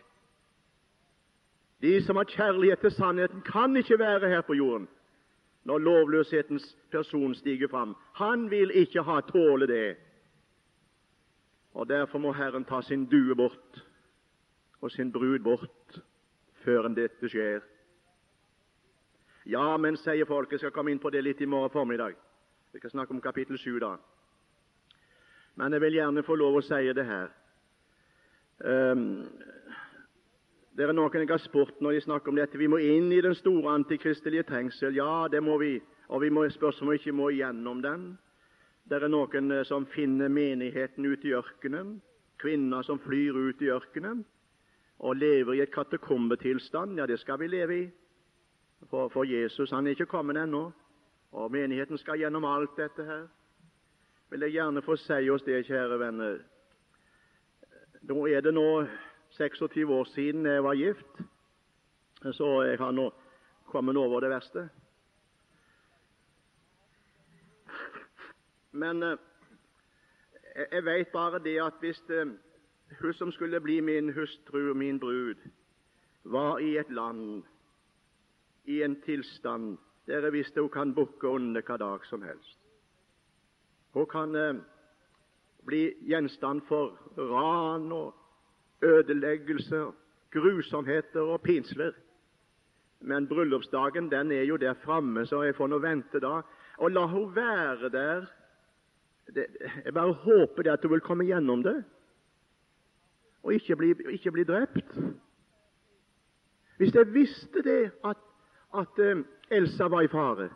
De 1.81 2.03
som 2.05 2.17
har 2.17 2.25
kjærlighet 2.25 2.79
til 2.79 2.91
sannheten, 2.91 3.43
kan 3.43 3.77
ikke 3.77 3.99
være 3.99 4.29
her 4.29 4.41
på 4.41 4.55
jorden 4.55 4.89
når 5.65 5.79
lovløshetens 5.79 6.77
person 6.91 7.35
stiger 7.35 7.69
fram. 7.69 7.97
Han 8.15 8.51
vil 8.51 8.71
ikke 8.75 9.03
ha 9.03 9.21
tåle 9.21 9.67
det. 9.67 9.97
Og 11.75 11.89
Derfor 11.89 12.19
må 12.19 12.33
Herren 12.33 12.65
ta 12.65 12.81
sin 12.83 13.07
due 13.07 13.37
bort 13.37 13.85
og 14.81 14.91
sin 14.91 15.13
brud 15.13 15.39
bort 15.39 16.01
før 16.65 16.89
dette 16.89 17.29
skjer. 17.29 17.61
Ja, 19.47 19.77
men, 19.77 19.97
sier 19.97 20.25
folket, 20.29 20.53
jeg 20.53 20.61
skal 20.61 20.73
komme 20.73 20.93
inn 20.93 21.01
på 21.01 21.11
det 21.11 21.23
litt 21.25 21.41
i 21.41 21.49
morgen 21.49 21.73
formiddag. 21.73 22.17
Vi 22.73 22.79
skal 22.79 22.91
snakke 22.91 23.15
om 23.15 23.21
kapittel 23.21 23.59
7 23.59 23.79
da. 23.81 23.95
Men 25.55 25.73
jeg 25.73 25.81
vil 25.81 25.97
gjerne 25.99 26.23
få 26.23 26.35
lov 26.35 26.61
å 26.61 26.65
si 26.65 26.93
det 26.97 27.07
her. 27.07 27.33
Um, 28.61 29.25
det 30.81 30.87
er 30.89 30.97
noen 30.97 31.13
jeg 31.13 31.29
har 31.29 31.43
spurt 31.45 31.83
når 31.85 31.93
de 31.93 32.01
snakker 32.07 32.33
om 32.33 32.39
dette. 32.41 32.57
Vi 32.57 32.69
må 32.71 32.79
inn 32.81 33.11
i 33.13 33.21
den 33.21 33.35
store 33.37 33.75
antikristelige 33.77 34.47
trengsel. 34.49 34.95
Ja, 34.97 35.29
det 35.29 35.43
må 35.45 35.59
vi. 35.61 35.75
Og 36.09 36.23
vi 36.23 36.31
må 36.33 36.47
spørre 36.49 36.81
om 36.81 36.89
vi 36.89 36.97
ikke 36.97 37.13
må 37.13 37.27
gjennom 37.37 37.83
den. 37.85 38.07
Det 38.89 38.97
er 38.97 39.13
noen 39.13 39.53
eh, 39.53 39.67
som 39.69 39.85
finner 39.93 40.33
menigheten 40.33 41.05
ute 41.05 41.29
i 41.29 41.35
ørkenen, 41.37 41.99
kvinner 42.41 42.81
som 42.83 42.99
flyr 43.05 43.37
ut 43.37 43.61
i 43.61 43.69
ørkenen 43.69 44.23
og 45.05 45.21
lever 45.21 45.59
i 45.59 45.61
et 45.67 45.75
katakombetilstand. 45.75 46.97
Ja, 46.97 47.05
det 47.07 47.21
skal 47.21 47.43
vi 47.43 47.51
leve 47.53 47.77
i. 47.77 47.85
For, 48.89 49.13
for 49.13 49.29
Jesus 49.29 49.77
han 49.77 49.85
er 49.85 49.93
ikke 49.99 50.09
kommet 50.09 50.41
ennå, 50.41 50.71
og 51.37 51.53
menigheten 51.53 52.01
skal 52.01 52.25
gjennom 52.25 52.49
alt 52.49 52.73
dette 52.81 53.05
her. 53.05 53.29
Vil 54.33 54.49
jeg 54.49 54.57
gjerne 54.57 54.81
få 54.83 54.97
si 54.97 55.29
oss 55.29 55.45
det, 55.45 55.61
kjære 55.69 56.01
venner. 56.01 56.41
Nå 58.09 58.25
er 58.33 58.41
det 58.41 58.57
nå 58.57 58.69
26 59.31 59.91
år 59.91 60.05
siden 60.05 60.47
jeg 60.47 60.65
var 60.65 60.75
gift, 60.75 61.21
så 62.33 62.63
jeg 62.63 62.79
har 62.79 62.91
nå 62.91 63.11
kommet 63.67 63.97
over 63.97 64.21
det 64.21 64.31
verste. 64.31 64.69
Men 68.73 69.03
eh, 69.03 69.19
jeg 70.73 70.85
vet 70.85 71.09
bare 71.13 71.39
det 71.39 71.57
at 71.63 71.79
hvis 71.81 72.03
eh, 72.11 72.27
hun 73.01 73.15
som 73.15 73.33
skulle 73.33 73.61
bli 73.61 73.81
min 73.81 74.13
hustru, 74.13 74.75
min 74.75 75.01
brud, 75.01 75.35
var 76.25 76.59
i 76.59 76.77
et 76.79 76.91
land, 76.91 77.43
i 78.65 78.83
en 78.83 79.01
tilstand 79.03 79.79
der 80.07 80.21
jeg 80.21 80.33
visste 80.33 80.61
hun 80.61 80.71
kan 80.71 80.95
bukke 80.95 81.29
under 81.29 81.63
hva 81.63 81.77
dag 81.77 82.05
som 82.07 82.23
helst 82.23 82.59
Hun 83.95 84.07
kan 84.07 84.35
eh, 84.35 84.61
bli 85.67 85.95
gjenstand 86.07 86.63
for 86.69 86.99
ran 87.17 87.93
og 87.93 88.20
ødeleggelser, 88.83 89.93
grusomheter 90.31 91.21
og 91.21 91.41
pinsler. 91.41 91.93
Men 93.01 93.29
bryllupsdagen 93.29 94.11
den 94.11 94.33
er 94.33 94.43
jo 94.43 94.57
der 94.57 94.75
framme, 94.75 95.27
så 95.27 95.43
jeg 95.43 95.55
får 95.55 95.67
nå 95.67 95.79
vente 95.79 96.21
da. 96.21 96.41
Og 96.79 96.91
la 96.91 97.07
hun 97.07 97.35
være 97.37 97.89
der 97.89 98.27
det, 99.35 99.47
Jeg 99.85 99.95
bare 99.95 100.13
håper 100.13 100.63
det 100.63 100.71
at 100.71 100.83
hun 100.83 100.91
vil 100.91 101.01
komme 101.01 101.25
gjennom 101.25 101.63
det 101.63 101.85
og 103.43 103.55
ikke 103.55 103.77
bli, 103.77 103.95
ikke 104.11 104.33
bli 104.33 104.45
drept. 104.45 104.99
Hvis 106.77 106.95
jeg 106.95 107.15
visste 107.15 107.63
det 107.63 107.91
at, 108.05 108.17
at 108.79 108.99
uh, 108.99 109.23
Elsa 109.51 109.85
var 109.85 110.01
i 110.01 110.09
fare 110.09 110.49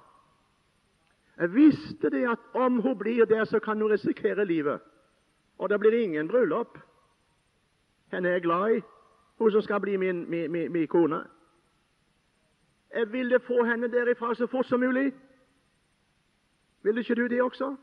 Jeg 1.39 1.55
visste 1.55 2.11
det 2.11 2.29
at 2.29 2.39
om 2.55 2.81
hun 2.81 2.99
blir 2.99 3.25
der, 3.25 3.45
så 3.45 3.59
kan 3.59 3.81
hun 3.81 3.93
risikere 3.93 4.45
livet. 4.45 4.81
Og 5.59 5.71
da 5.71 5.77
blir 5.77 5.91
det 5.91 6.01
ingen 6.01 6.29
bryllup. 6.29 6.79
Henne 8.15 8.29
er 8.29 8.33
jeg 8.33 8.43
glad 8.43 8.77
i, 8.77 8.81
hun 9.39 9.51
som 9.51 9.63
skal 9.63 9.81
bli 9.81 9.97
min, 9.97 10.31
min, 10.31 10.53
min, 10.53 10.73
min 10.73 10.89
kone. 10.89 11.25
Jeg 12.95 13.13
ville 13.13 13.41
få 13.41 13.65
henne 13.65 13.93
derifra 13.93 14.35
så 14.35 14.47
fort 14.47 14.67
som 14.67 14.81
mulig. 14.81 15.13
Ville 16.83 17.01
ikke 17.01 17.15
du 17.15 17.27
det 17.27 17.43
også? 17.43 17.77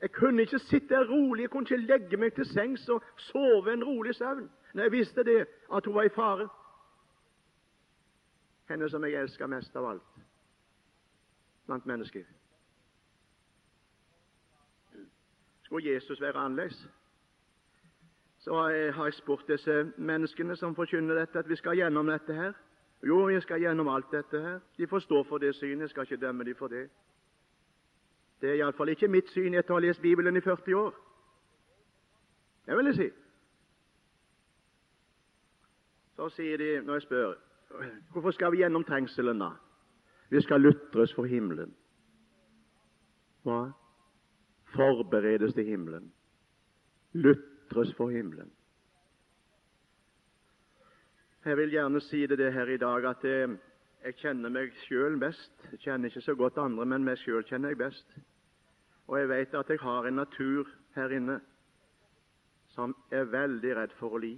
Jeg 0.00 0.12
kunne 0.12 0.42
ikke 0.42 0.58
sitte 0.58 1.08
rolig, 1.08 1.42
jeg 1.42 1.50
kunne 1.50 1.66
ikke 1.70 1.86
legge 1.86 2.16
meg 2.16 2.32
til 2.34 2.46
sengs 2.46 2.88
og 2.88 3.02
sove 3.16 3.72
en 3.72 3.84
rolig 3.84 4.14
søvn 4.14 4.50
når 4.74 4.82
jeg 4.82 4.92
visste 4.92 5.24
det, 5.24 5.46
at 5.74 5.86
hun 5.86 5.94
var 5.94 6.02
i 6.02 6.08
fare. 6.08 6.48
Henne 8.68 8.90
som 8.90 9.04
jeg 9.04 9.22
elsker 9.22 9.46
mest 9.46 9.76
av 9.76 9.90
alt 9.90 10.22
blant 11.66 11.86
mennesker. 11.86 12.24
Skulle 15.62 15.92
Jesus 15.94 16.20
være 16.20 16.38
annerledes? 16.38 16.88
Så 18.40 18.54
har 18.56 19.04
jeg 19.04 19.12
spurt 19.12 19.44
disse 19.48 19.92
menneskene 19.96 20.56
som 20.56 20.74
forkynner 20.74 21.14
dette, 21.14 21.38
at 21.38 21.48
vi 21.48 21.56
skal 21.56 21.76
gjennom 21.76 22.06
dette 22.08 22.34
her. 22.34 22.52
Jo, 23.06 23.24
vi 23.24 23.40
skal 23.40 23.60
gjennom 23.60 23.88
alt 23.88 24.08
dette 24.12 24.40
her. 24.40 24.60
De 24.78 24.86
får 24.86 24.98
stå 24.98 25.22
for 25.28 25.38
det 25.38 25.54
synet, 25.54 25.80
jeg 25.80 25.90
skal 25.90 26.02
ikke 26.02 26.26
dømme 26.26 26.44
dem 26.44 26.56
for 26.56 26.68
det. 26.68 26.88
Det 28.40 28.50
er 28.50 28.54
iallfall 28.54 28.88
ikke 28.88 29.08
mitt 29.12 29.28
syn 29.28 29.54
etter 29.54 29.74
å 29.74 29.76
ha 29.76 29.84
lest 29.84 30.00
Bibelen 30.00 30.36
i 30.36 30.40
40 30.40 30.76
år. 30.76 30.94
Det 32.66 32.76
vil 32.76 32.88
jeg 32.88 32.96
si. 32.96 33.08
Så 36.16 36.28
sier 36.36 36.56
de, 36.60 36.70
når 36.84 37.00
jeg 37.00 37.08
spør 37.08 37.36
hvorfor 38.12 38.34
skal 38.34 38.52
vi 38.52 38.64
gjennom 38.64 38.84
trengselen, 38.84 39.38
da? 39.38 39.52
Vi 40.30 40.40
skal 40.42 40.60
lutres 40.60 41.12
for 41.14 41.28
himmelen. 41.28 41.70
Hva? 43.44 43.60
Forberedes 44.74 45.54
til 45.54 45.68
himmelen. 45.68 46.10
Lutres 47.70 47.94
for 47.94 48.10
himmelen. 48.10 48.52
Jeg 51.44 51.56
vil 51.56 51.70
gjerne 51.70 52.00
si 52.00 52.26
det, 52.26 52.38
det 52.38 52.52
her 52.52 52.66
i 52.66 52.76
dag 52.76 53.04
at 53.04 53.24
jeg, 53.24 53.58
jeg 54.04 54.14
kjenner 54.14 54.50
meg 54.50 54.72
sjøl 54.88 55.18
best. 55.20 55.52
Jeg 55.72 55.78
kjenner 55.84 56.10
ikke 56.10 56.20
så 56.20 56.34
godt 56.34 56.58
andre, 56.58 56.86
men 56.86 57.04
meg 57.06 57.18
sjøl 57.22 57.44
kjenner 57.46 57.70
jeg 57.70 57.78
best. 57.78 58.16
Og 59.06 59.18
jeg 59.18 59.28
vet 59.28 59.54
at 59.54 59.70
jeg 59.70 59.78
har 59.82 60.06
en 60.06 60.18
natur 60.18 60.68
her 60.96 61.14
inne 61.14 61.38
som 62.74 62.94
er 63.10 63.30
veldig 63.30 63.76
redd 63.76 63.94
for 64.00 64.18
å 64.18 64.22
li. 64.22 64.34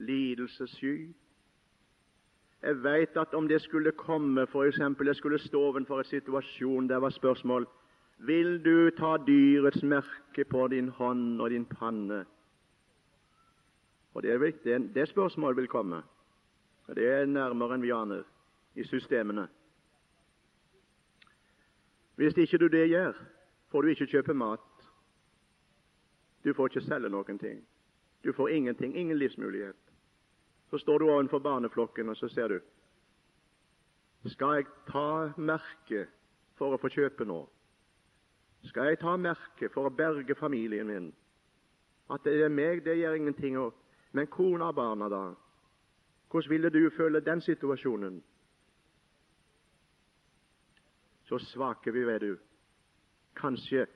Lidelsessky. 0.00 1.12
Jeg 2.62 2.82
vet 2.84 3.16
at 3.20 3.34
om 3.34 3.48
det 3.48 3.60
skulle 3.60 3.92
komme, 3.92 4.46
f.eks. 4.48 4.80
jeg 4.80 5.16
skulle 5.20 5.38
stå 5.38 5.60
overfor 5.60 6.00
en 6.00 6.08
situasjon 6.08 6.88
der 6.88 7.04
var 7.04 7.10
spørsmål 7.10 7.68
Vil 8.26 8.64
du 8.64 8.90
ta 8.90 9.16
dyrets 9.26 9.82
merke 9.82 10.44
på 10.44 10.68
din 10.68 10.88
hånd 10.88 11.40
og 11.40 11.50
din 11.50 11.64
panne? 11.66 12.24
Og 14.14 14.22
Det, 14.22 14.30
er 14.30 14.38
det, 14.38 14.94
det 14.94 15.08
spørsmålet 15.08 15.56
vil 15.56 15.68
komme. 15.68 16.02
Og 16.86 16.96
Det 16.96 17.08
er 17.08 17.26
nærmere 17.26 17.74
enn 17.74 17.82
vi 17.82 17.90
aner 17.90 18.22
i 18.74 18.84
systemene. 18.84 19.48
Hvis 22.14 22.36
ikke 22.36 22.58
du 22.58 22.68
det 22.68 22.88
gjør, 22.88 23.12
får 23.70 23.82
du 23.82 23.88
ikke 23.88 24.06
kjøpe 24.06 24.34
mat. 24.34 24.86
Du 26.44 26.52
får 26.54 26.68
ikke 26.68 26.86
selge 26.86 27.08
noen 27.08 27.38
ting. 27.38 27.64
Du 28.24 28.32
får 28.32 28.48
ingenting, 28.48 28.96
ingen 28.96 29.18
livsmulighet. 29.18 29.76
Så 30.70 30.78
står 30.78 30.98
du 30.98 31.10
ovenfor 31.10 31.38
barneflokken, 31.38 32.08
og 32.08 32.16
så 32.16 32.28
ser 32.28 32.48
du 32.48 32.60
Skal 34.26 34.54
jeg 34.54 34.66
ta 34.86 35.32
merke 35.36 36.06
for 36.54 36.74
å 36.74 36.78
få 36.78 36.88
kjøpe 36.88 37.24
nå? 37.24 37.40
Skal 38.64 38.92
jeg 38.92 38.98
ta 39.02 39.16
merke 39.16 39.68
for 39.74 39.88
å 39.88 39.94
berge 39.94 40.34
familien 40.38 40.86
min? 40.86 41.12
At 42.10 42.24
det 42.24 42.36
er 42.44 42.52
meg, 42.52 42.84
det 42.84 42.98
gjør 42.98 43.16
ingenting. 43.18 43.56
Men 44.12 44.28
kona 44.30 44.68
og 44.70 44.76
barna, 44.76 45.08
da? 45.08 45.22
Hvordan 46.30 46.50
ville 46.50 46.70
du 46.70 46.90
føle 46.96 47.20
den 47.20 47.40
situasjonen? 47.40 48.22
så 51.32 51.38
svake 51.38 51.92
vi 51.92 52.00
er, 52.00 52.18
du. 52.18 52.36
Kanskje 53.36 53.86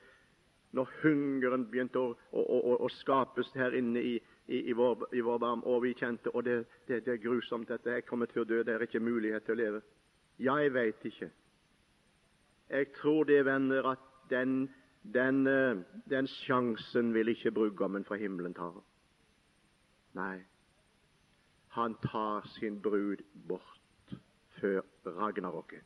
når 0.76 0.90
hungeren 1.02 1.66
begynte 1.70 2.00
å, 2.00 2.14
å, 2.32 2.42
å, 2.42 2.76
å 2.84 2.88
skapes 2.92 3.52
her 3.56 3.76
inne 3.76 4.00
i, 4.00 4.14
i, 4.48 4.62
i, 4.70 4.74
vår, 4.76 5.06
i 5.16 5.22
vår 5.24 5.40
barm, 5.40 5.64
og 5.68 5.82
vi 5.84 5.94
kjente 5.96 6.32
og 6.32 6.44
det, 6.44 6.62
det, 6.88 7.02
det, 7.04 7.16
er 7.16 7.22
grusomt, 7.22 7.68
dette 7.68 7.92
jeg 7.92 8.06
kommer 8.08 8.30
til 8.30 8.44
å 8.44 8.48
dø, 8.48 8.62
det 8.64 8.74
er 8.74 8.86
ikke 8.86 9.04
mulighet 9.04 9.46
til 9.46 9.56
å 9.56 9.60
leve. 9.60 9.82
Ja, 10.40 10.56
jeg 10.60 10.74
veit 10.76 11.04
ikke. 11.08 11.30
Jeg 12.72 12.90
tror 12.96 13.28
det, 13.28 13.42
venner, 13.46 13.92
at 13.92 14.04
den, 14.30 14.68
den, 15.02 15.46
eh, 15.46 15.82
den 16.10 16.26
sjansen 16.26 17.14
vil 17.14 17.28
ikke 17.28 17.54
brudgommen 17.54 18.04
fra 18.04 18.16
himmelen 18.20 18.54
ta. 18.54 18.70
Nei, 20.16 20.44
han 21.76 21.98
tar 22.02 22.46
sin 22.58 22.80
brud 22.82 23.22
bort 23.48 24.16
før 24.60 24.80
Ragnaroket. 25.04 25.84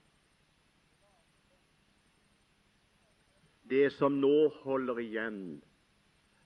det 3.70 3.90
som 3.94 4.18
nå 4.20 4.48
holder 4.64 4.98
igjen, 4.98 5.40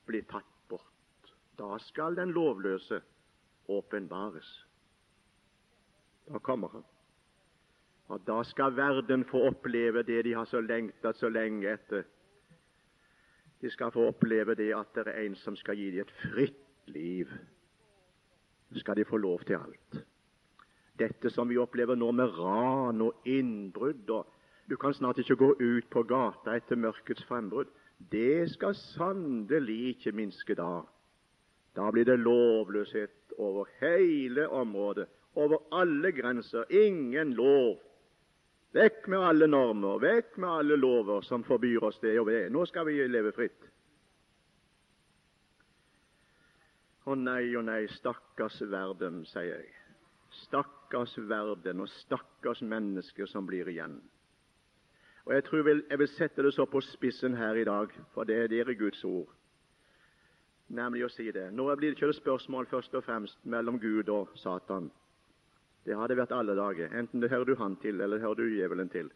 blir 0.04 0.24
tatt 0.28 0.50
bort. 0.68 1.30
Da 1.56 1.78
skal 1.80 2.16
den 2.18 2.34
lovløse 2.36 3.00
åpenbares. 3.72 4.50
Da 6.28 6.40
kommer 6.44 6.68
han. 6.76 6.84
Og 8.08 8.20
da 8.26 8.42
skal 8.44 8.76
verden 8.76 9.24
få 9.24 9.46
oppleve 9.48 10.02
det 10.02 10.24
de 10.24 10.34
har 10.34 10.44
så 10.44 10.60
lengtet 10.60 11.16
så 11.16 11.28
lenge 11.28 11.72
etter. 11.72 12.04
De 13.60 13.70
skal 13.70 13.92
få 13.92 14.08
oppleve 14.10 14.54
det 14.54 14.74
at 14.76 14.92
det 14.94 15.06
er 15.08 15.24
en 15.24 15.34
som 15.40 15.56
skal 15.56 15.76
gi 15.76 15.90
dem 15.90 16.04
et 16.04 16.16
fritt 16.20 16.88
liv. 16.92 17.30
Skal 18.76 18.96
de 18.96 19.04
få 19.04 19.16
lov 19.16 19.40
til 19.48 19.56
alt. 19.56 20.04
Dette 20.98 21.30
som 21.30 21.48
vi 21.48 21.58
opplever 21.58 21.96
nå 21.96 22.10
med 22.12 22.38
ran 22.38 23.00
og 23.02 23.26
innbrudd 23.26 24.10
og 24.10 24.34
du 24.68 24.76
kan 24.76 24.94
snart 24.94 25.18
ikke 25.18 25.36
gå 25.36 25.50
ut 25.60 25.88
på 25.92 26.02
gata 26.08 26.54
etter 26.56 26.78
mørkets 26.80 27.24
frembrudd. 27.28 27.68
Det 28.12 28.48
skal 28.52 28.74
sannelig 28.74 29.76
ikke 29.92 30.12
minske 30.16 30.56
da. 30.56 30.80
Da 31.76 31.90
blir 31.92 32.06
det 32.08 32.22
lovløshet 32.22 33.34
over 33.38 33.68
hele 33.80 34.48
området, 34.48 35.06
over 35.34 35.58
alle 35.72 36.12
grenser. 36.12 36.64
Ingen 36.70 37.34
lov. 37.34 37.76
Vekk 38.74 39.06
med 39.06 39.22
alle 39.22 39.46
normer, 39.46 40.00
vekk 40.02 40.36
med 40.42 40.50
alle 40.50 40.76
lover 40.76 41.22
som 41.22 41.44
forbyr 41.46 41.84
oss 41.86 42.00
det 42.02 42.16
og 42.18 42.26
det. 42.26 42.48
Nå 42.50 42.64
skal 42.66 42.88
vi 42.88 42.96
leve 43.06 43.30
fritt. 43.36 43.68
Å 47.04 47.14
nei, 47.14 47.52
å 47.54 47.62
nei, 47.62 47.84
stakkars 47.92 48.58
verden, 48.72 49.22
sier 49.30 49.60
jeg. 49.60 49.70
Stakkars 50.46 51.14
verden 51.30 51.84
og 51.84 51.90
stakkars 52.00 52.64
mennesker 52.66 53.30
som 53.30 53.46
blir 53.46 53.68
igjen. 53.70 54.00
Og 55.24 55.32
Jeg 55.32 55.44
tror 55.44 55.68
jeg 55.68 55.98
vil, 55.98 56.08
sette 56.08 56.42
det 56.42 56.52
så 56.56 56.66
på 56.66 56.82
spissen 56.84 57.36
her 57.36 57.56
i 57.56 57.64
dag, 57.64 57.92
for 58.12 58.24
det, 58.24 58.50
er 58.52 58.74
Guds 58.74 59.04
ord. 59.04 59.30
Nemlig 60.68 61.04
å 61.04 61.12
si 61.12 61.30
det. 61.30 61.50
Nå 61.52 61.68
blir 61.76 61.92
det 61.92 61.96
ikke 61.96 62.10
et 62.10 62.18
spørsmål 62.18 62.66
først 62.66 62.94
og 62.94 63.04
fremst 63.04 63.38
mellom 63.44 63.78
Gud 63.78 64.08
og 64.08 64.34
Satan. 64.40 64.90
Det 65.84 65.96
har 65.96 66.08
det 66.08 66.16
vært 66.16 66.32
alle 66.32 66.56
dager, 66.56 66.92
enten 66.96 67.20
det 67.20 67.30
hører 67.30 67.44
du 67.44 67.54
han 67.60 67.76
til, 67.76 68.00
eller 68.00 68.16
det 68.16 68.24
hører 68.24 68.40
du 68.40 68.48
djevelen 68.48 68.88
til. 68.88 69.10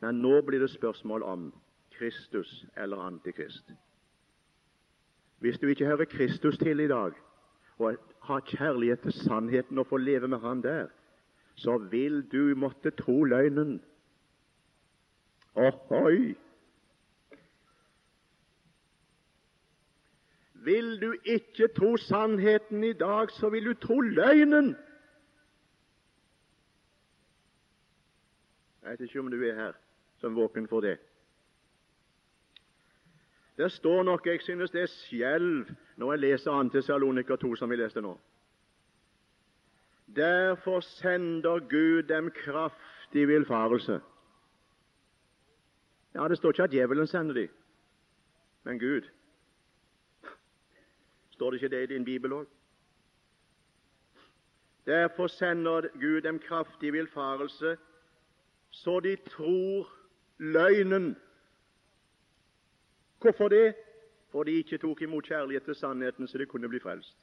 Men 0.00 0.20
nå 0.20 0.40
blir 0.44 0.60
det 0.60 0.70
spørsmål 0.70 1.22
om 1.22 1.52
Kristus 1.96 2.66
eller 2.76 3.00
Antikrist. 3.04 3.72
Hvis 5.40 5.58
du 5.58 5.66
ikke 5.68 5.86
hører 5.88 6.04
Kristus 6.04 6.58
til 6.58 6.80
i 6.80 6.88
dag, 6.88 7.12
og 7.78 7.96
har 8.22 8.40
kjærlighet 8.40 9.00
til 9.00 9.12
sannheten 9.12 9.78
og 9.78 9.86
får 9.86 9.98
leve 9.98 10.28
med 10.28 10.38
Han 10.38 10.62
der, 10.62 10.86
så 11.54 11.78
vil 11.78 12.22
du 12.32 12.54
måtte 12.56 12.90
tro 12.90 13.24
løgnen. 13.24 13.80
Ohoi! 15.54 16.34
Vil 20.64 21.00
du 21.00 21.14
ikke 21.24 21.68
tro 21.68 21.96
sannheten 21.96 22.84
i 22.84 22.92
dag, 22.92 23.30
så 23.30 23.48
vil 23.48 23.64
du 23.64 23.74
tro 23.74 24.00
løgnen. 24.00 24.76
Jeg 28.82 28.90
vet 28.90 29.00
ikke 29.00 29.20
om 29.20 29.30
du 29.30 29.42
er 29.44 29.54
her 29.54 29.72
som 30.20 30.36
våken 30.36 30.68
for 30.68 30.80
det. 30.80 30.98
Det 33.56 33.72
står 33.72 34.02
nok 34.02 34.26
Jeg 34.26 34.40
synes 34.40 34.70
det 34.70 34.82
er 34.82 34.86
skjelv 34.86 35.70
når 35.96 36.12
jeg 36.12 36.20
leser 36.20 36.62
2. 36.62 36.68
Tessaloniker 36.68 37.36
2, 37.36 37.56
som 37.56 37.70
vi 37.70 37.76
leste 37.76 38.00
nå. 38.00 38.18
Derfor 40.16 40.80
sender 40.80 41.58
Gud 41.58 42.02
dem 42.02 42.30
kraftig 42.30 43.28
villfarelse. 43.28 44.00
Ja, 46.14 46.28
det 46.28 46.36
står 46.36 46.50
ikke 46.50 46.62
at 46.62 46.70
djevelen 46.70 47.06
sender 47.06 47.34
dem, 47.34 47.48
men 48.64 48.78
Gud. 48.78 49.02
Står 51.30 51.50
det 51.50 51.62
ikke 51.62 51.76
det 51.76 51.82
i 51.82 51.94
din 51.94 52.04
bibel 52.04 52.32
òg? 52.32 52.46
Derfor 54.86 55.26
sender 55.26 55.88
Gud 56.00 56.20
dem 56.20 56.38
kraftig 56.38 56.92
villfarelse, 56.92 57.76
så 58.70 59.00
de 59.00 59.16
tror 59.16 59.88
løgnen. 60.38 61.16
Hvorfor 63.20 63.48
det? 63.48 63.74
For 64.30 64.42
de 64.42 64.50
ikke 64.50 64.78
tok 64.78 65.02
imot 65.02 65.24
kjærlighet 65.26 65.62
til 65.62 65.74
sannheten, 65.74 66.28
så 66.28 66.38
de 66.38 66.46
kunne 66.46 66.68
bli 66.68 66.78
frelst. 66.80 67.16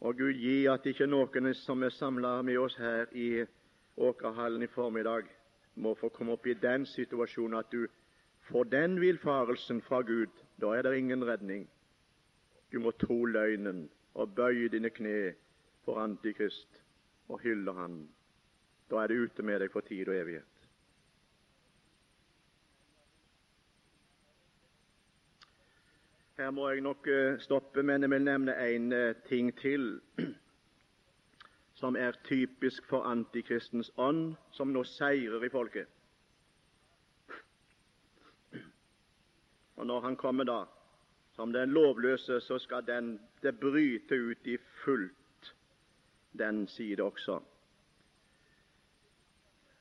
Og 0.00 0.16
Gud 0.16 0.32
gi 0.32 0.66
at 0.66 0.86
ikke 0.86 1.06
noen 1.06 1.54
som 1.54 1.82
er 1.82 1.90
samla 1.90 2.42
med 2.42 2.58
oss 2.58 2.76
her 2.76 3.06
i 3.12 3.46
Åkerhallen 3.96 4.62
i 4.62 4.66
formiddag, 4.66 5.24
må 5.74 5.94
få 5.94 6.08
komme 6.08 6.32
opp 6.32 6.46
i 6.46 6.54
den 6.54 6.86
situasjonen 6.86 7.58
at 7.58 7.72
du 7.72 7.86
får 8.50 8.64
den 8.64 9.00
villfarelsen 9.00 9.80
fra 9.82 10.02
Gud. 10.02 10.30
Da 10.60 10.76
er 10.76 10.82
det 10.82 10.98
ingen 10.98 11.24
redning. 11.24 11.68
Du 12.72 12.78
må 12.80 12.90
tro 12.90 13.24
løgnen 13.24 13.88
og 14.14 14.34
bøye 14.34 14.68
dine 14.68 14.90
kne 14.90 15.34
for 15.84 16.00
Antikrist 16.00 16.85
og 17.28 17.40
hyller 17.40 17.72
Han. 17.72 18.08
Da 18.90 18.96
er 19.02 19.06
det 19.06 19.18
ute 19.18 19.42
med 19.42 19.60
deg 19.60 19.72
for 19.72 19.80
tid 19.80 20.08
og 20.08 20.14
evighet. 20.16 20.56
Her 26.36 26.50
må 26.50 26.68
jeg 26.68 26.80
nok 26.84 27.06
eh, 27.08 27.38
stoppe, 27.40 27.82
men 27.82 28.02
jeg 28.04 28.10
vil 28.10 28.22
nevne 28.22 28.52
en 28.60 28.92
eh, 28.92 29.14
ting 29.28 29.48
til 29.56 30.00
som 31.80 31.96
er 31.96 32.18
typisk 32.28 32.84
for 32.88 33.08
antikristens 33.08 33.90
ånd, 33.96 34.34
som 34.52 34.68
nå 34.68 34.84
seirer 34.84 35.44
i 35.44 35.48
folket. 35.48 35.88
Og 39.80 39.86
Når 39.86 40.00
han 40.00 40.16
kommer 40.16 40.44
da 40.44 40.64
som 41.36 41.52
den 41.52 41.72
lovløse, 41.72 42.40
så 42.40 42.58
skal 42.58 42.84
den, 42.86 43.20
det 43.42 43.60
bryte 43.60 44.14
ut 44.14 44.46
i 44.46 44.58
fullt 44.84 45.15
den 46.38 46.68
side 46.68 47.02
også. 47.02 47.40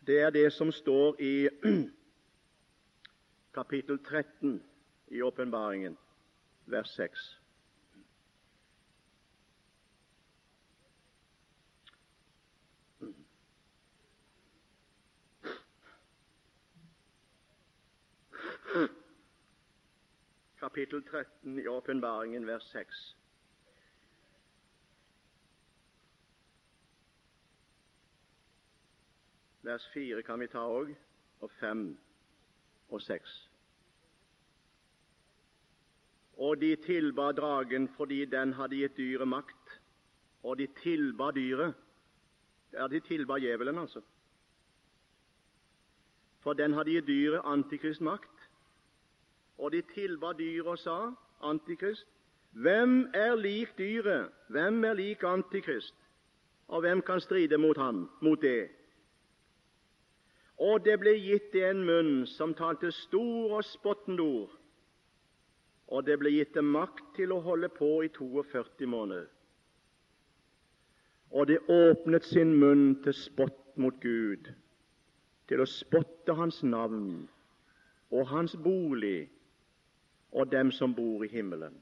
Det 0.07 0.19
er 0.21 0.29
det 0.29 0.53
som 0.53 0.71
står 0.71 1.21
i 1.21 1.49
kapittel 3.57 3.99
13 4.03 4.63
i 5.07 5.21
åpenbaringen 5.21 5.97
vers 6.65 6.89
6. 6.89 7.39
Kapittel 20.59 21.03
13 21.03 21.59
i 21.59 21.67
Åpenbaringen, 21.67 22.47
vers 22.47 22.63
6. 22.63 23.15
Vers 29.65 29.88
4 29.93 30.21
kan 30.21 30.39
vi 30.39 30.45
ta 30.47 30.62
òg, 30.62 30.91
og 31.41 31.51
5 31.60 31.97
og 32.89 33.01
6. 33.01 33.32
Og 36.38 36.62
de 36.62 36.75
tilba 36.75 37.32
dragen 37.32 37.88
fordi 37.97 38.25
den 38.25 38.54
hadde 38.54 38.78
gitt 38.78 38.97
dyret 38.97 39.28
makt. 39.28 39.73
Og 40.43 40.58
de 40.58 40.67
tilba 40.84 41.32
dyret. 41.32 41.73
Ja, 42.73 42.88
de 42.88 42.99
tilba 42.99 43.39
djevelen, 43.39 43.78
altså. 43.78 44.01
For 46.43 46.54
den 46.54 46.73
hadde 46.73 46.91
gitt 46.91 47.08
dyret 47.08 47.41
Antikrist 47.45 48.01
makt. 48.01 48.47
Og 49.58 49.71
de 49.71 49.82
tilba 49.95 50.34
dyret 50.38 50.67
og 50.67 50.78
sa, 50.78 50.99
Antikrist, 51.41 52.06
hvem 52.51 53.10
er 53.13 53.36
lik 53.36 53.78
dyret? 53.78 54.30
Hvem 54.47 54.84
er 54.84 54.93
lik 54.93 55.23
Antikrist? 55.23 55.95
Og 56.67 56.82
hvem 56.82 57.01
kan 57.01 57.19
stride 57.21 57.58
mot 57.58 57.78
han, 57.78 58.06
mot 58.21 58.41
det? 58.41 58.85
Og 60.59 60.85
det 60.85 60.99
ble 60.99 61.17
gitt 61.19 61.51
det 61.53 61.65
en 61.67 61.81
munn 61.85 62.13
som 62.31 62.53
talte 62.55 62.91
stor 62.95 63.57
og 63.57 63.65
spottende 63.67 64.23
ord 64.23 64.53
og 65.87 66.05
det 66.05 66.17
ble 66.19 66.31
gitt 66.33 66.55
dem 66.57 66.71
makt 66.73 67.13
til 67.17 67.33
å 67.33 67.41
holde 67.45 67.69
på 67.73 67.89
i 68.05 68.09
42 68.13 68.87
måneder. 68.89 69.27
Og 71.35 71.47
det 71.49 71.59
åpnet 71.69 72.25
sin 72.25 72.53
munn 72.57 72.95
til 73.03 73.13
spott 73.17 73.77
mot 73.81 73.97
Gud, 74.01 74.49
til 75.49 75.61
å 75.61 75.69
spotte 75.69 76.33
Hans 76.37 76.61
navn 76.63 77.27
og 78.09 78.29
Hans 78.31 78.55
bolig 78.55 79.27
og 80.31 80.49
dem 80.51 80.71
som 80.73 80.95
bor 80.95 81.25
i 81.25 81.29
himmelen. 81.29 81.75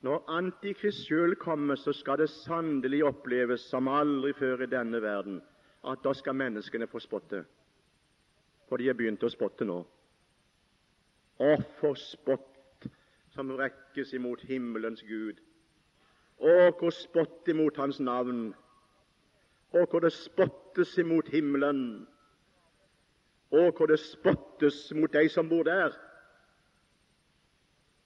Når 0.00 0.24
Antikrist 0.30 1.06
sjøl 1.06 1.34
kommer, 1.36 1.74
så 1.74 1.92
skal 1.92 2.18
det 2.18 2.30
sannelig 2.30 3.00
oppleves 3.04 3.64
som 3.70 3.88
aldri 3.90 4.30
før 4.38 4.62
i 4.62 4.70
denne 4.70 5.00
verden 5.02 5.40
at 5.90 6.02
da 6.04 6.12
skal 6.14 6.36
menneskene 6.38 6.86
få 6.86 7.00
spotte. 7.02 7.42
For 8.68 8.78
de 8.78 8.86
har 8.86 8.94
begynt 8.98 9.24
å 9.26 9.30
spotte 9.32 9.66
nå. 9.66 9.78
Og 11.38 11.64
for 11.80 11.98
spott 11.98 12.86
som 13.34 13.50
rekkes 13.58 14.12
imot 14.14 14.42
himmelens 14.46 15.02
Gud. 15.06 15.40
Og 16.38 16.78
hvor 16.78 16.94
spott 16.94 17.48
imot 17.50 17.78
Hans 17.78 17.98
navn. 18.00 18.52
Og 19.74 19.86
hvor 19.90 20.02
det 20.04 20.12
spottes 20.12 20.94
imot 20.98 21.30
himmelen. 21.34 22.06
Og 23.50 23.72
hvor 23.76 23.90
det 23.90 23.98
spottes 24.02 24.92
mot 24.94 25.12
de 25.12 25.28
som 25.28 25.48
bor 25.48 25.66
der. 25.66 25.94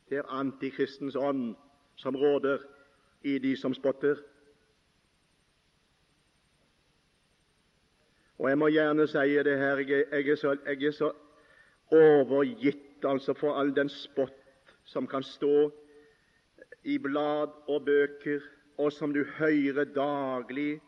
Det 0.09 0.20
er 0.22 0.33
antikristens 0.33 1.17
ånd 1.17 1.52
som 1.97 2.17
råder 2.17 2.59
i 3.23 3.38
de 3.38 3.57
som 3.57 3.75
spotter. 3.75 4.17
Og 8.38 8.49
jeg 8.49 8.59
må 8.59 8.69
gjerne 8.75 9.07
si 9.07 9.37
det 9.47 9.59
her, 9.59 9.77
jeg 9.87 10.07
er, 10.11 10.37
så, 10.37 10.57
jeg 10.67 10.83
er 10.83 10.90
så 10.90 11.13
overgitt 11.93 13.05
altså 13.05 13.35
for 13.35 13.55
all 13.55 13.71
den 13.77 13.88
spott 13.88 14.75
som 14.85 15.07
kan 15.07 15.23
stå 15.23 15.71
i 16.85 16.99
blad 16.99 17.53
og 17.69 17.85
bøker, 17.85 18.40
og 18.79 18.93
som 18.93 19.13
du 19.15 19.25
hører 19.38 19.85
daglig. 19.85 20.81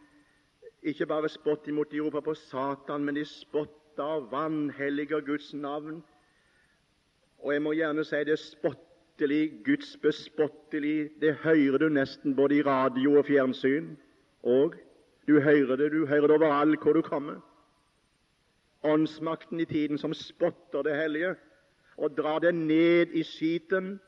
Ikke 0.82 1.06
bare 1.06 1.28
spott 1.28 1.68
imot 1.68 1.92
de 1.92 2.00
roper 2.00 2.20
på 2.20 2.34
Satan, 2.34 3.04
men 3.04 3.16
de 3.16 3.24
spotter 3.24 4.02
og 4.02 4.32
vanhelliger 4.32 5.20
Guds 5.20 5.54
navn. 5.54 6.02
Og 7.38 7.52
jeg 7.52 7.62
må 7.62 7.72
gjerne 7.72 8.04
si 8.04 8.24
det 8.26 8.38
spottelig, 8.38 8.93
Guds 9.18 9.96
bespottelig. 10.02 11.10
Det 11.20 11.34
hører 11.34 11.78
du 11.78 11.88
nesten 11.88 12.36
både 12.36 12.56
i 12.58 12.62
radio 12.62 13.18
og 13.18 13.26
fjernsyn. 13.26 13.96
Og 14.42 14.74
du 15.28 15.40
hører 15.40 15.76
det, 15.76 15.92
du 15.92 16.06
hører 16.06 16.26
det 16.26 16.30
overalt 16.30 16.82
hvor 16.82 16.92
du 16.92 17.02
kommer. 17.02 17.40
Åndsmakten 18.82 19.60
i 19.60 19.64
tiden 19.64 19.98
som 19.98 20.14
spotter 20.14 20.82
det 20.82 20.96
hellige 20.96 21.36
og 21.96 22.16
drar 22.16 22.38
det 22.38 22.54
ned 22.54 23.06
i 23.12 23.22
skiten. 23.22 24.00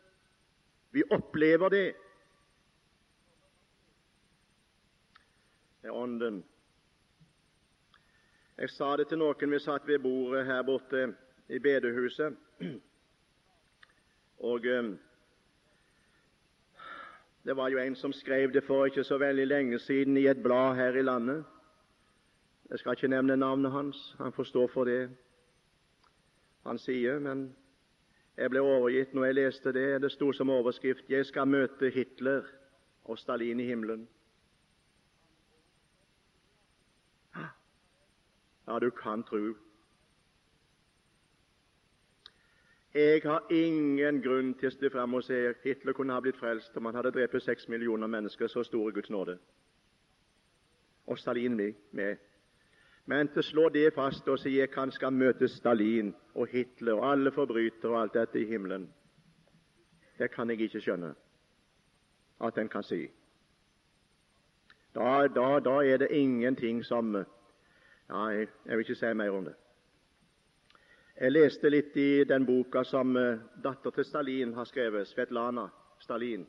Vi 0.93 1.03
opplever 1.11 1.69
det. 1.69 1.95
Det 5.83 5.89
er 5.89 5.95
Ånden. 5.95 6.45
Jeg 8.59 8.71
sa 8.71 8.97
det 8.97 9.09
til 9.09 9.19
noen 9.19 9.53
vi 9.53 9.59
satt 9.59 9.87
ved 9.87 9.99
bordet 9.99 10.47
her 10.47 10.63
borte 10.63 11.15
i 11.49 11.59
bedehuset. 11.59 12.37
Og 14.39 14.61
um, 14.79 14.99
det 17.45 17.57
var 17.57 17.69
jo 17.69 17.79
en 17.79 17.97
som 17.97 18.13
skrev 18.13 18.53
det 18.53 18.65
for 18.65 18.85
ikke 18.85 19.05
så 19.05 19.19
veldig 19.19 19.47
lenge 19.47 19.79
siden 19.79 20.17
i 20.17 20.27
et 20.27 20.43
blad 20.43 20.75
her 20.75 20.97
i 20.97 21.03
landet. 21.03 21.45
Jeg 22.71 22.79
skal 22.79 22.93
ikke 22.93 23.09
nevne 23.09 23.37
navnet 23.37 23.73
hans, 23.73 24.15
han 24.19 24.33
får 24.33 24.45
stå 24.45 24.67
for 24.67 24.85
det 24.85 25.11
han 26.67 26.79
sier, 26.79 27.19
men 27.23 27.57
jeg 28.37 28.51
ble 28.51 28.61
overgitt 28.61 29.15
når 29.15 29.25
jeg 29.25 29.35
leste 29.39 29.73
det. 29.73 30.03
Det 30.03 30.11
sto 30.13 30.33
som 30.33 30.51
overskrift 30.51 31.09
'Jeg 31.09 31.27
skal 31.27 31.47
møte 31.47 31.91
Hitler 31.91 32.43
og 33.05 33.19
Stalin 33.19 33.61
i 33.61 33.67
himmelen'. 33.75 34.07
Ja, 38.69 38.79
du 38.79 38.91
kan 38.91 39.23
tru. 39.23 39.55
Jeg 42.97 43.21
har 43.25 43.43
ingen 43.51 44.23
grunn 44.25 44.55
til 44.57 44.71
å 44.71 44.73
stå 44.73 44.89
fram 44.89 45.19
og 45.19 45.25
si 45.27 45.37
Hitler 45.67 45.93
kunne 45.93 46.15
ha 46.17 46.23
blitt 46.25 46.39
frelst 46.41 46.77
om 46.81 46.87
han 46.89 46.97
hadde 46.97 47.11
drept 47.13 47.43
seks 47.45 47.69
millioner 47.69 48.09
mennesker. 48.09 48.49
Så 48.49 48.63
store 48.65 48.93
Guds 48.97 49.11
nåde. 49.11 49.35
Og 51.07 51.19
Stalin 51.19 51.57
med. 51.93 52.17
Men 53.05 53.29
til 53.29 53.43
å 53.43 53.47
slå 53.51 53.67
det 53.75 53.91
fast 53.95 54.29
og 54.33 54.39
si 54.41 54.55
at 54.65 54.73
han 54.81 54.95
skal 54.97 55.13
møte 55.13 55.49
Stalin 55.49 56.15
og 56.35 56.49
Hitler 56.49 56.97
og 56.97 57.05
alle 57.11 57.35
forbrytere 57.37 57.93
og 57.93 58.01
alt 58.01 58.17
dette 58.17 58.41
i 58.41 58.49
himmelen, 58.49 58.89
det 60.19 60.31
kan 60.33 60.51
jeg 60.51 60.65
ikke 60.65 60.81
skjønne 60.81 61.13
at 62.49 62.59
en 62.59 62.73
kan 62.73 62.83
si. 62.83 63.03
Da, 64.97 65.29
da, 65.29 65.61
da 65.61 65.77
er 65.85 66.01
det 66.01 66.11
ingenting 66.17 66.81
som 66.85 67.13
jeg, 67.13 68.49
jeg 68.65 68.73
vil 68.77 68.89
ikke 68.89 69.01
si 69.05 69.15
mer 69.15 69.37
om 69.37 69.45
det. 69.45 69.55
Jeg 71.17 71.33
leste 71.33 71.71
litt 71.73 71.95
i 71.97 72.25
den 72.29 72.45
boka 72.45 72.83
som 72.85 73.17
uh, 73.17 73.39
datter 73.65 73.95
til 73.97 74.05
Stalin 74.05 74.51
har 74.53 74.67
skrevet, 74.69 75.09
Svetlana 75.09 75.63
Stalin. 76.05 76.43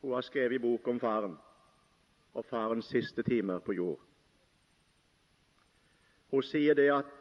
Hun 0.00 0.14
har 0.16 0.24
skrevet 0.24 0.56
en 0.56 0.62
bok 0.62 0.88
om 0.88 1.00
faren 1.00 1.34
og 2.32 2.46
farens 2.48 2.88
siste 2.88 3.22
timer 3.22 3.58
på 3.60 3.74
jord. 3.76 4.00
Hun 6.32 6.46
sier 6.48 6.78
det 6.78 6.88
at 6.94 7.12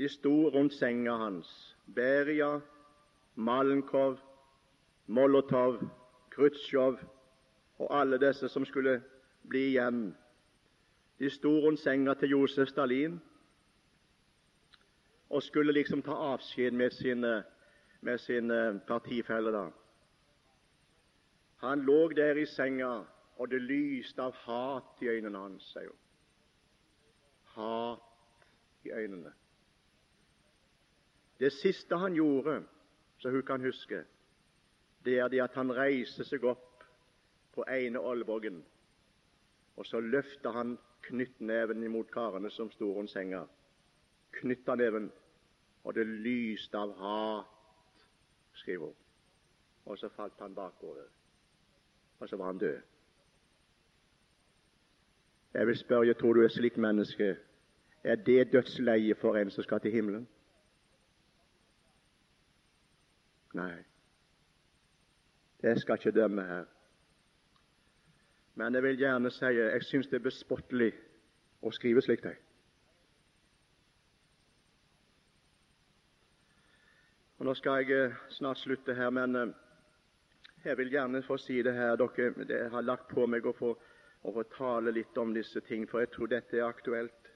de 0.00 0.08
sto 0.08 0.32
rundt 0.54 0.72
senga 0.72 1.18
hans, 1.26 1.50
Beria, 1.84 2.54
Malenkov, 3.36 4.16
Molotov, 5.06 5.76
Khrusjtsjov 6.32 6.96
og 7.78 7.92
alle 8.00 8.16
disse 8.22 8.48
som 8.48 8.64
skulle 8.64 9.02
bli 9.44 9.66
igjen 9.74 10.06
de 11.20 11.28
sto 11.30 11.52
rundt 11.66 11.84
senga 11.84 12.14
til 12.14 12.32
Josef 12.38 12.72
Stalin 12.72 13.20
og 15.32 15.42
skulle 15.42 15.72
liksom 15.72 16.02
ta 16.02 16.12
avskjed 16.12 16.70
med 16.76 16.90
sine, 16.90 17.44
med 18.00 18.18
sine 18.18 18.80
partifeller. 18.86 19.52
da. 19.52 19.70
Han 21.56 21.80
lå 21.80 22.08
der 22.08 22.36
i 22.36 22.46
senga, 22.46 23.04
og 23.36 23.50
det 23.50 23.62
lyste 23.62 24.22
av 24.22 24.32
hat 24.32 25.02
i 25.02 25.08
øynene 25.08 25.38
hans. 25.38 25.62
sier 25.72 25.88
hun. 25.88 25.98
Hat 27.44 28.46
i 28.84 28.90
øynene. 28.90 29.32
Det 31.40 31.52
siste 31.52 31.96
han 31.96 32.14
gjorde, 32.14 32.62
så 33.18 33.30
hun 33.30 33.42
kan 33.42 33.60
huske, 33.60 34.04
det 35.04 35.18
er 35.18 35.28
det 35.28 35.40
at 35.42 35.54
han 35.54 35.72
reiser 35.76 36.24
seg 36.24 36.44
opp 36.44 36.84
på 37.54 37.64
ene 37.70 37.98
olvågen, 37.98 38.62
og 39.76 39.86
så 39.86 40.00
løfter 40.00 40.50
han 40.50 40.78
knyttneven 41.02 41.82
imot 41.82 42.10
karene 42.10 42.50
som 42.50 42.70
sto 42.70 42.92
rundt 42.94 43.10
senga. 43.10 43.46
Knytta 44.32 44.74
neven, 44.74 45.10
og 45.84 45.94
det 45.94 46.06
lyste 46.06 46.78
av 46.78 46.94
hat, 46.98 48.04
skriver 48.52 48.86
hun. 48.86 48.98
Og 49.84 49.98
så 49.98 50.08
falt 50.08 50.40
han 50.40 50.54
bakover, 50.54 51.08
og 52.18 52.28
så 52.28 52.36
var 52.36 52.46
han 52.46 52.58
død. 52.58 52.80
Jeg 55.54 55.66
vil 55.66 55.78
spørre, 55.78 56.06
jeg 56.06 56.16
tror 56.16 56.32
du 56.32 56.42
er 56.42 56.48
slikt 56.48 56.76
menneske? 56.76 57.36
Er 58.04 58.14
det 58.14 58.52
dødsleie 58.52 59.14
for 59.14 59.36
en 59.36 59.50
som 59.50 59.64
skal 59.64 59.80
til 59.80 59.92
himmelen? 59.92 60.28
Nei, 63.54 63.82
jeg 65.62 65.78
skal 65.78 65.94
ikke 65.94 66.20
dømme 66.20 66.42
her. 66.42 66.64
Men 68.54 68.74
jeg 68.74 68.82
vil 68.82 68.98
gjerne 68.98 69.30
si 69.30 69.44
jeg 69.44 69.82
syns 69.84 70.08
det 70.08 70.18
er 70.20 70.24
bespottelig 70.24 70.92
å 71.62 71.70
skrive 71.70 72.02
slikt. 72.02 72.26
Og 77.42 77.46
Nå 77.46 77.54
skal 77.54 77.80
jeg 77.82 78.04
eh, 78.04 78.12
snart 78.30 78.58
slutte 78.58 78.94
her, 78.94 79.10
men 79.10 79.36
eh, 79.36 79.48
jeg 80.64 80.78
vil 80.78 80.90
gjerne 80.94 81.22
få 81.26 81.36
si 81.42 81.56
det 81.62 81.72
her. 81.74 81.96
Dere 81.98 82.44
det 82.46 82.58
har 82.70 82.84
lagt 82.86 83.08
på 83.10 83.24
meg 83.26 83.46
å 83.50 83.52
få, 83.58 83.70
å 84.22 84.32
få 84.36 84.44
tale 84.52 84.92
litt 84.94 85.18
om 85.18 85.32
disse 85.34 85.60
ting, 85.66 85.88
for 85.90 86.04
jeg 86.04 86.12
tror 86.14 86.30
dette 86.30 86.60
er 86.60 86.68
aktuelt. 86.68 87.32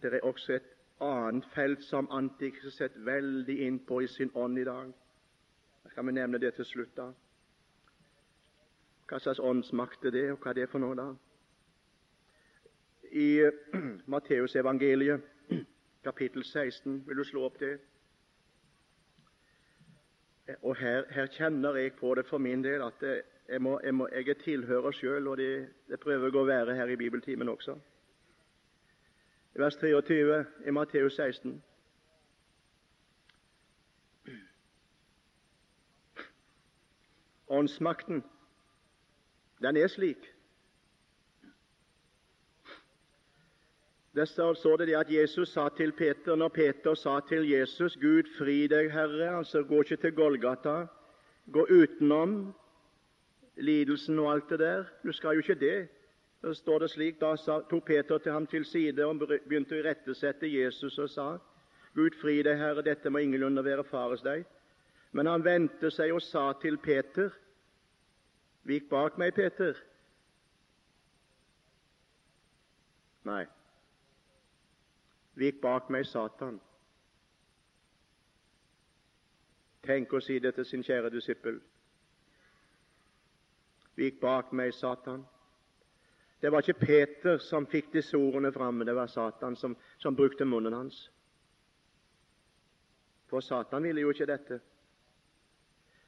Det 0.00 0.08
er 0.08 0.24
også 0.24 0.54
et 0.54 0.70
annet 1.04 1.44
felt 1.52 1.84
som 1.84 2.08
Antikrist 2.16 2.78
setter 2.78 3.04
veldig 3.04 3.58
inn 3.66 3.76
på 3.84 4.00
i 4.00 4.08
sin 4.08 4.32
ånd 4.32 4.56
i 4.58 4.64
dag. 4.64 4.88
Skal 5.90 6.08
vi 6.08 6.16
nevne 6.16 6.40
det 6.40 6.54
til 6.56 6.70
slutt, 6.70 6.96
da? 6.96 7.10
Hva 9.04 9.20
slags 9.20 9.44
åndsmakt 9.52 10.08
er 10.08 10.16
det, 10.16 10.26
og 10.32 10.40
hva 10.40 10.54
er 10.54 10.62
det 10.62 10.68
for 10.72 10.80
noe, 10.80 10.96
da? 10.96 11.10
I 13.12 13.52
Matteusevangeliet, 14.16 15.28
kapittel 16.08 16.40
16, 16.56 17.02
vil 17.04 17.20
du 17.20 17.28
slå 17.34 17.44
opp 17.52 17.60
det? 17.60 17.76
Og 20.62 20.76
her, 20.76 21.04
her, 21.10 21.26
kjenner 21.26 21.74
jeg 21.74 21.92
på 21.92 22.14
det 22.14 22.26
for 22.26 22.38
min 22.38 22.64
del 22.64 22.82
at 22.82 23.02
jeg, 23.48 23.62
må, 23.62 23.80
jeg, 23.84 23.94
må, 23.94 24.08
jeg, 24.12 24.28
er 24.28 24.34
tilhører 24.44 24.90
sjøl, 24.90 25.28
og 25.28 25.36
det, 25.36 25.68
det, 25.88 26.00
prøver 26.00 26.26
jeg 26.26 26.36
å 26.36 26.44
være 26.44 26.74
her 26.74 26.92
i 26.92 26.96
bibeltimen 26.96 27.48
også. 27.48 27.76
I 29.54 29.58
vers 29.58 29.76
23 29.76 30.44
i 30.66 30.70
Matteus 30.70 31.16
16. 31.16 31.62
Åndsmakten 37.50 38.22
den 39.62 39.76
er 39.76 39.88
slik. 39.90 40.39
Der 44.14 44.24
står 44.24 44.76
det 44.76 44.94
at 44.94 45.12
Jesus 45.12 45.48
sa 45.48 45.68
til 45.68 45.92
Peter, 45.92 46.36
når 46.36 46.48
Peter 46.48 46.94
sa 46.94 47.20
til 47.28 47.50
Jesus 47.50 47.96
'Gud, 47.96 48.22
fri 48.38 48.66
deg, 48.66 48.92
Herre', 48.92 49.38
altså 49.38 49.62
gå 49.62 49.82
ikke 49.82 49.96
til 49.96 50.12
Golgata, 50.12 50.86
gå 51.52 51.66
utenom 51.70 52.54
lidelsen 53.56 54.18
og 54.18 54.32
alt 54.32 54.50
det 54.50 54.58
der. 54.58 54.84
Du 55.04 55.12
skal 55.12 55.30
jo 55.30 55.38
ikke 55.38 55.54
det. 55.54 55.88
Så 56.40 56.54
står 56.54 56.78
det 56.78 56.90
slik, 56.90 57.20
Da 57.20 57.36
tok 57.70 57.84
Peter 57.84 58.18
til 58.18 58.32
ham 58.32 58.46
til 58.46 58.64
side 58.64 59.04
og 59.04 59.18
begynte 59.18 59.74
å 59.74 59.78
irettesette 59.78 60.46
Jesus 60.46 60.98
og 60.98 61.10
sa 61.10 61.38
'Gud, 61.94 62.10
fri 62.20 62.42
deg, 62.42 62.56
Herre, 62.56 62.82
dette 62.82 63.10
må 63.10 63.18
ingenlunde 63.18 63.64
være 63.64 63.84
fares 63.84 64.22
deg'. 64.22 64.44
Men 65.12 65.26
han 65.26 65.44
vendte 65.44 65.90
seg 65.90 66.12
og 66.12 66.22
sa 66.22 66.52
til 66.52 66.78
Peter 66.78 67.30
Vik 68.64 68.90
bak 68.90 69.18
meg, 69.18 69.34
Peter. 69.34 69.74
Nei. 73.24 73.46
Vik 75.34 75.60
bak 75.60 75.90
meg, 75.90 76.06
Satan. 76.06 76.60
Tenk 79.82 80.12
å 80.12 80.20
si 80.20 80.38
det 80.38 80.54
til 80.54 80.64
sin 80.64 80.82
kjære 80.84 81.10
disippel. 81.10 81.60
Vik 83.96 84.20
bak 84.20 84.52
meg, 84.52 84.74
Satan. 84.74 85.24
Det 86.40 86.52
var 86.52 86.64
ikke 86.64 86.86
Peter 86.86 87.38
som 87.38 87.66
fikk 87.66 87.92
disse 87.92 88.16
ordene 88.16 88.52
fram, 88.52 88.80
det 88.86 88.94
var 88.96 89.06
Satan 89.06 89.56
som, 89.56 89.76
som 89.98 90.16
brukte 90.16 90.44
munnen 90.44 90.72
hans. 90.72 91.10
For 93.28 93.40
Satan 93.40 93.82
ville 93.82 94.00
jo 94.00 94.10
ikke 94.10 94.26
dette. 94.26 94.60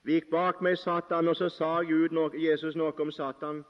Vik 0.02 0.30
bak 0.30 0.60
meg, 0.60 0.78
Satan. 0.78 1.28
Og 1.28 1.36
så 1.36 1.48
sa 1.48 1.82
Gud 1.82 2.10
noe, 2.10 2.30
Jesus 2.34 2.76
noe 2.76 2.92
om 3.00 3.10
Satan, 3.10 3.62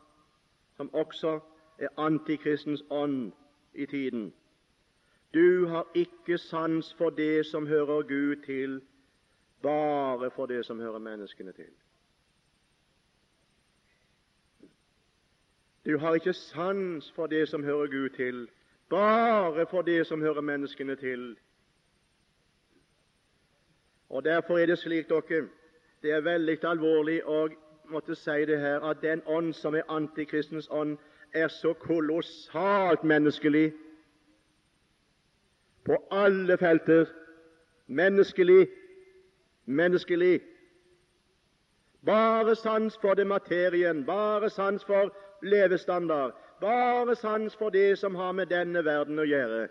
som 0.77 0.89
også 0.95 1.41
er 1.79 1.93
antikristens 1.97 2.85
ånd 2.91 3.33
i 3.75 3.87
tiden. 3.87 4.33
Du 5.35 5.67
har 5.67 5.87
ikke 5.95 6.39
sans 6.39 6.95
for 6.95 7.11
det 7.11 7.47
som 7.47 7.67
hører 7.67 8.03
Gud 8.03 8.37
til, 8.47 8.83
bare 9.63 10.31
for 10.31 10.47
det 10.47 10.67
som 10.67 10.81
hører 10.81 10.99
menneskene 10.99 11.53
til. 11.53 11.71
Du 15.87 15.99
har 15.99 16.15
ikke 16.15 16.33
sans 16.33 17.13
for 17.13 17.27
det 17.27 17.49
som 17.49 17.65
hører 17.65 17.87
Gud 17.87 18.09
til, 18.09 18.49
bare 18.91 19.67
for 19.71 19.83
det 19.83 20.07
som 20.07 20.21
hører 20.21 20.41
menneskene 20.41 20.97
til. 20.97 21.37
Og 24.09 24.25
Derfor 24.25 24.59
er 24.59 24.67
det 24.67 24.79
slik 24.79 25.09
dere 25.09 25.49
det 26.03 26.11
er 26.11 26.21
veldig 26.21 26.59
alvorlig 26.65 27.21
å 27.25 27.47
måtte 27.91 28.15
si 28.19 28.45
det 28.47 28.59
her, 28.59 28.81
at 28.81 29.03
den 29.03 29.23
ånd 29.27 29.53
som 29.55 29.75
er 29.75 29.87
antikristens 29.89 30.69
ånd, 30.71 30.99
er 31.35 31.49
så 31.49 31.73
kolossalt 31.73 33.05
menneskelig 33.05 33.73
på 35.85 35.97
alle 36.11 36.59
felter. 36.59 37.07
Menneskelig, 37.87 38.69
menneskelig. 39.67 40.41
Bare 42.07 42.55
sans 42.57 42.99
for 42.99 43.15
det 43.15 43.27
materien, 43.27 44.05
bare 44.07 44.51
sans 44.51 44.85
for 44.85 45.13
levestandard, 45.43 46.33
bare 46.61 47.15
sans 47.17 47.57
for 47.57 47.71
det 47.71 47.99
som 47.99 48.15
har 48.15 48.33
med 48.33 48.47
denne 48.47 48.85
verden 48.85 49.19
å 49.19 49.27
gjøre. 49.27 49.69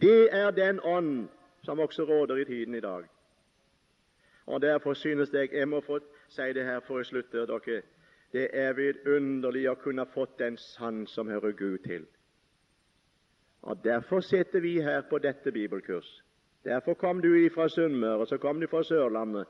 Det 0.00 0.28
er 0.32 0.50
den 0.50 0.80
ånd 0.80 1.28
som 1.62 1.78
også 1.78 2.04
råder 2.04 2.36
i 2.36 2.44
tiden 2.44 2.74
i 2.74 2.80
dag. 2.80 3.04
Og 4.46 4.62
Derfor 4.62 4.94
synes 4.94 5.32
jeg 5.32 5.48
jeg 5.52 5.68
må 5.68 5.80
få 5.80 5.98
si 6.28 6.52
det 6.52 6.64
her 6.64 6.80
for 6.80 7.00
å 7.00 7.04
slutte 7.04 7.46
dere. 7.46 7.82
Det 8.32 8.48
er 8.52 8.72
vidunderlig 8.72 9.68
å 9.70 9.74
kunne 9.74 10.06
fått 10.06 10.38
den 10.38 10.56
sans 10.56 11.10
som 11.10 11.28
hører 11.28 11.52
Gud 11.52 11.78
til. 11.78 12.06
Og 13.62 13.84
Derfor 13.84 14.20
sitter 14.20 14.60
vi 14.60 14.80
her 14.80 15.02
på 15.10 15.18
dette 15.18 15.52
bibelkurs. 15.52 16.24
Derfor 16.64 16.94
kom 16.94 17.22
du 17.22 17.48
fra 17.54 17.68
Sunnmøre, 17.68 18.26
så 18.26 18.36
kom 18.36 18.60
du 18.60 18.66
fra 18.66 18.82
Sørlandet, 18.82 19.46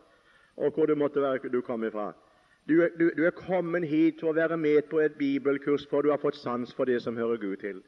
og 0.56 0.72
hvor 0.74 0.86
du 0.86 0.94
måtte 0.94 1.22
være 1.22 1.48
du 1.52 1.60
kom 1.60 1.84
ifra. 1.84 2.12
Du, 2.68 2.74
du, 2.98 3.10
du, 3.16 3.24
er 3.24 3.30
kommet 3.30 3.88
hit 3.88 4.20
for 4.20 4.30
å 4.30 4.36
være 4.36 4.56
med 4.56 4.82
på 4.90 5.00
et 5.00 5.14
bibelkurs, 5.18 5.86
for 5.90 6.02
du 6.02 6.10
har 6.10 6.20
fått 6.20 6.36
sans 6.36 6.74
for 6.74 6.84
det 6.84 7.00
som 7.02 7.16
hører 7.16 7.36
Gud 7.36 7.56
til. 7.56 7.82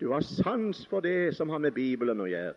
Du 0.00 0.12
har 0.12 0.20
sans 0.24 0.86
for 0.90 1.00
det 1.00 1.34
som 1.36 1.48
har 1.48 1.58
med 1.58 1.76
Bibelen 1.76 2.20
å 2.20 2.28
gjøre. 2.30 2.54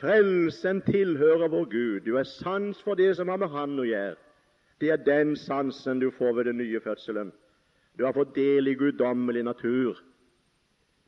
Frelsen 0.00 0.82
tilhører 0.82 1.48
vår 1.48 1.68
Gud. 1.70 2.00
Du 2.00 2.16
har 2.16 2.26
sans 2.26 2.82
for 2.82 2.98
det 2.98 3.12
som 3.16 3.28
har 3.28 3.38
med 3.38 3.48
Han 3.54 3.78
å 3.78 3.86
gjøre. 3.86 4.16
Det 4.80 4.90
er 4.90 5.04
den 5.06 5.36
sansen 5.36 6.00
du 6.00 6.10
får 6.10 6.34
ved 6.34 6.44
den 6.44 6.58
nye 6.58 6.80
fødselen. 6.80 7.32
Du 7.98 8.04
har 8.04 8.12
fått 8.12 8.34
del 8.34 8.68
i 8.68 8.74
guddommelig 8.78 9.42
natur 9.42 9.98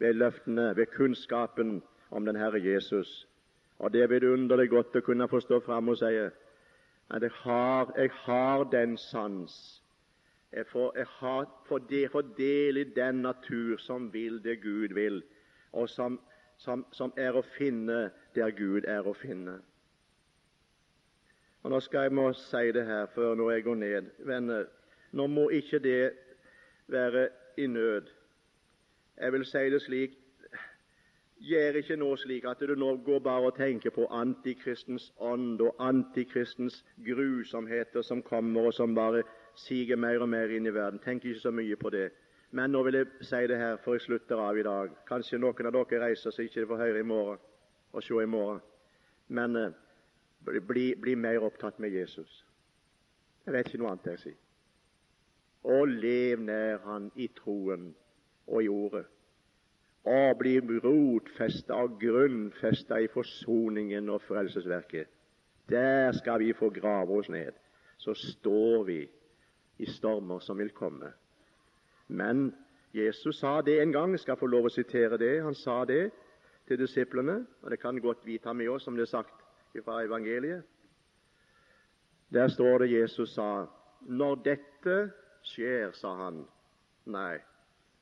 ved 0.01 0.13
løftene, 0.13 0.77
ved 0.77 0.87
kunnskapen 0.87 1.83
om 2.11 2.27
den 2.27 2.37
Herre 2.37 2.65
Jesus. 2.65 3.29
Og 3.79 3.93
Det 3.93 4.03
er 4.03 4.07
vidunderlig 4.07 4.71
godt 4.71 4.97
å 4.97 5.01
kunne 5.01 5.29
få 5.29 5.41
stå 5.41 5.61
fram 5.65 5.89
og 5.89 5.99
si 6.01 6.11
at 7.11 7.23
jeg 7.23 7.31
har, 7.43 7.93
jeg 7.97 8.11
har 8.25 8.65
den 8.73 8.97
sans. 8.99 9.55
Jeg 10.53 10.67
får, 10.67 10.93
jeg 10.97 11.07
har, 11.07 11.47
for 11.69 11.79
det, 11.79 12.11
får 12.11 12.23
del 12.37 12.77
i 12.77 12.85
den 12.85 13.23
natur 13.23 13.77
som 13.79 14.13
vil 14.13 14.45
det 14.45 14.61
Gud 14.63 14.95
vil, 14.95 15.23
og 15.73 15.89
som, 15.89 16.21
som, 16.57 16.85
som 16.93 17.13
er 17.17 17.37
å 17.39 17.43
finne 17.57 18.11
der 18.35 18.51
Gud 18.51 18.85
er 18.89 19.07
å 19.07 19.15
finne. 19.15 19.61
Og 21.63 21.71
Nå 21.71 21.81
skal 21.81 22.09
jeg 22.09 22.17
må 22.17 22.31
si 22.33 22.73
det 22.73 22.87
her 22.87 23.07
før 23.15 23.35
når 23.35 23.51
jeg 23.53 23.65
går 23.65 23.75
ned. 23.75 24.11
Venner, 24.27 24.65
nå 25.13 25.27
må 25.27 25.49
ikke 25.55 25.79
det 25.79 26.13
være 26.89 27.29
i 27.57 27.67
nød. 27.67 28.09
Jeg 29.21 29.33
vil 29.33 29.45
si 29.45 29.71
det 29.71 29.83
slik 29.83 30.19
Gjør 31.41 31.77
ikke 31.81 31.97
nå 31.97 32.09
slik 32.21 32.45
at 32.45 32.61
du 32.61 32.75
nå 32.77 32.91
går 33.05 33.21
bare 33.25 33.49
og 33.49 33.55
tenker 33.57 33.93
på 33.97 34.05
antikristens 34.13 35.07
ånd 35.17 35.61
og 35.65 35.77
antikristens 35.81 36.83
grusomheter 37.07 38.03
som 38.05 38.21
kommer, 38.23 38.67
og 38.69 38.75
som 38.75 38.95
bare 38.95 39.23
siger 39.57 39.97
mer 39.97 40.21
og 40.21 40.29
mer 40.29 40.53
inn 40.53 40.69
i 40.69 40.75
verden. 40.75 41.01
Tenk 41.01 41.25
ikke 41.25 41.41
så 41.41 41.51
mye 41.51 41.77
på 41.81 41.91
det. 41.91 42.11
Men 42.51 42.71
nå 42.71 42.83
vil 42.83 42.99
jeg 42.99 43.07
si 43.25 43.41
det 43.49 43.57
her 43.57 43.79
før 43.85 43.97
jeg 43.97 44.05
slutter 44.05 44.43
av 44.43 44.59
i 44.59 44.67
dag. 44.67 44.93
Kanskje 45.09 45.41
noen 45.41 45.71
av 45.71 45.79
dere 45.79 46.03
reiser 46.05 46.31
så 46.31 46.45
ikke 46.45 46.67
får 46.67 46.83
høre 46.83 47.01
i 47.01 47.09
morgen 47.09 47.41
og 47.93 48.05
se 48.05 48.21
i 48.23 48.29
morgen. 48.29 48.61
Men 49.29 49.57
eh, 49.57 49.73
bli, 50.45 50.95
bli, 51.01 51.15
mer 51.15 51.41
opptatt 51.47 51.79
med 51.79 51.97
Jesus. 51.97 52.45
Jeg 53.47 53.55
vet 53.55 53.69
ikke 53.69 53.81
noe 53.81 53.95
annet 53.95 54.13
jeg 54.13 54.23
sier. 54.27 54.39
Og 55.73 55.89
lev 55.89 56.41
nær 56.45 56.85
Han 56.85 57.11
i 57.17 57.29
troen 57.37 57.95
og 58.51 58.65
i 58.65 58.69
ordet. 58.69 59.05
Og 60.05 60.39
bli 60.39 60.59
rotfesta 60.61 61.77
og 61.85 61.99
grunnfesta 62.01 62.99
i 63.01 63.09
forsoningen 63.13 64.09
og 64.09 64.23
frelsesverket. 64.23 65.07
Der 65.71 66.13
skal 66.13 66.41
vi 66.41 66.53
få 66.53 66.71
grave 66.71 67.19
oss 67.19 67.29
ned. 67.29 67.53
Så 67.97 68.15
står 68.15 68.85
vi 68.85 69.09
i 69.79 69.87
stormer 69.87 70.39
som 70.39 70.59
vil 70.59 70.71
komme. 70.71 71.13
Men 72.09 72.55
Jesus 72.95 73.39
sa 73.39 73.61
det 73.61 73.83
en 73.83 73.93
gang. 73.93 74.13
Jeg 74.13 74.21
skal 74.21 74.37
få 74.37 74.47
lov 74.47 74.67
å 74.67 74.75
sitere 74.75 75.19
det. 75.19 75.43
Han 75.45 75.55
sa 75.55 75.85
det 75.85 76.11
til 76.67 76.79
disiplene, 76.79 77.47
og 77.63 77.71
det 77.71 77.81
kan 77.81 77.99
godt 78.01 78.27
vi 78.27 78.39
ta 78.39 78.53
med 78.53 78.69
oss, 78.69 78.85
som 78.85 78.97
det 78.97 79.03
er 79.03 79.13
sagt 79.13 79.35
fra 79.85 80.03
evangeliet. 80.05 80.63
Der 82.33 82.49
står 82.49 82.79
det 82.79 82.93
Jesus 82.93 83.35
sa 83.35 83.67
Når 84.01 84.35
dette 84.35 85.11
skjer, 85.43 85.93
sa 85.93 86.15
han. 86.25 86.45
Nei, 87.07 87.39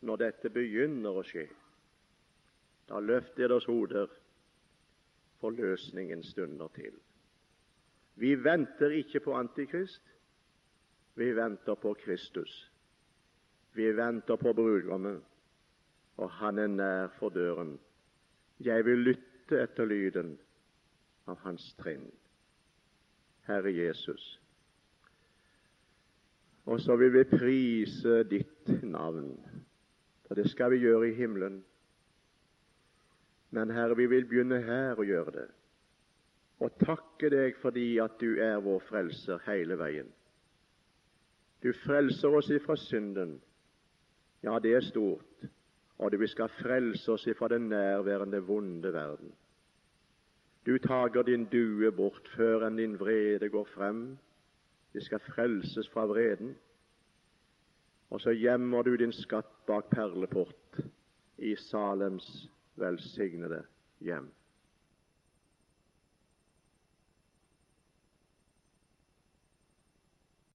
når 0.01 0.23
dette 0.23 0.51
begynner 0.55 1.19
å 1.19 1.25
skje, 1.27 1.47
da 2.89 3.01
løft 3.03 3.37
deres 3.37 3.67
hoder, 3.69 4.09
for 5.39 5.55
løsningen 5.55 6.23
stunder 6.27 6.71
til. 6.75 6.95
Vi 8.19 8.33
venter 8.43 8.91
ikke 8.99 9.21
på 9.23 9.37
Antikrist, 9.39 10.03
vi 11.19 11.33
venter 11.35 11.75
på 11.75 11.95
Kristus. 11.95 12.71
Vi 13.75 13.97
venter 13.97 14.37
på 14.37 14.53
brudgommen, 14.53 15.21
og 16.17 16.31
han 16.31 16.59
er 16.59 16.67
nær 16.67 17.09
for 17.19 17.31
døren. 17.35 17.77
Jeg 18.59 18.85
vil 18.87 19.05
lytte 19.07 19.61
etter 19.63 19.87
lyden 19.87 20.37
av 21.27 21.39
hans 21.43 21.73
trinn. 21.79 22.07
Herre 23.47 23.71
Jesus. 23.75 24.25
Og 26.67 26.81
så 26.81 26.97
vil 27.01 27.13
vi 27.15 27.25
prise 27.31 28.23
ditt 28.31 28.71
navn, 28.83 29.33
for 30.29 30.37
det 30.37 30.51
skal 30.51 30.71
vi 30.71 30.83
gjøre 30.85 31.09
i 31.09 31.17
himmelen. 31.17 31.63
Men 33.51 33.71
Herre, 33.71 33.97
vi 33.97 34.07
vil 34.07 34.29
begynne 34.29 34.61
her 34.63 35.01
å 35.01 35.07
gjøre 35.09 35.33
det, 35.33 35.49
og 36.61 36.77
takke 36.83 37.31
deg 37.33 37.57
fordi 37.63 37.97
at 38.03 38.19
du 38.21 38.37
er 38.43 38.61
vår 38.61 38.83
frelser 38.91 39.41
hele 39.47 39.79
veien. 39.81 40.11
Du 41.63 41.73
frelser 41.85 42.35
oss 42.39 42.51
ifra 42.55 42.77
synden. 42.77 43.39
Ja, 44.43 44.59
det 44.63 44.75
er 44.77 44.85
stort. 44.87 45.49
Og 45.99 46.13
du 46.13 46.27
skal 46.31 46.53
frelse 46.61 47.11
oss 47.13 47.27
ifra 47.27 47.49
den 47.51 47.69
nærværende, 47.73 48.39
vonde 48.47 48.93
verden. 48.93 49.33
Du 50.67 50.79
tager 50.79 51.23
din 51.23 51.49
due 51.51 51.91
bort 51.97 52.29
før 52.37 52.67
enn 52.67 52.77
din 52.79 52.99
vrede 53.01 53.49
går 53.49 53.67
frem. 53.75 54.03
Vi 54.93 55.03
skal 55.03 55.23
frelses 55.33 55.89
fra 55.91 56.05
vreden. 56.07 56.55
Og 58.11 58.21
så 58.21 58.33
gjemmer 58.33 58.83
du 58.83 58.95
din 58.97 59.13
skatt 59.13 59.51
bak 59.69 59.91
perleport 59.93 60.81
i 61.39 61.55
Salems 61.57 62.49
velsignede 62.81 63.63
hjem. 64.01 64.31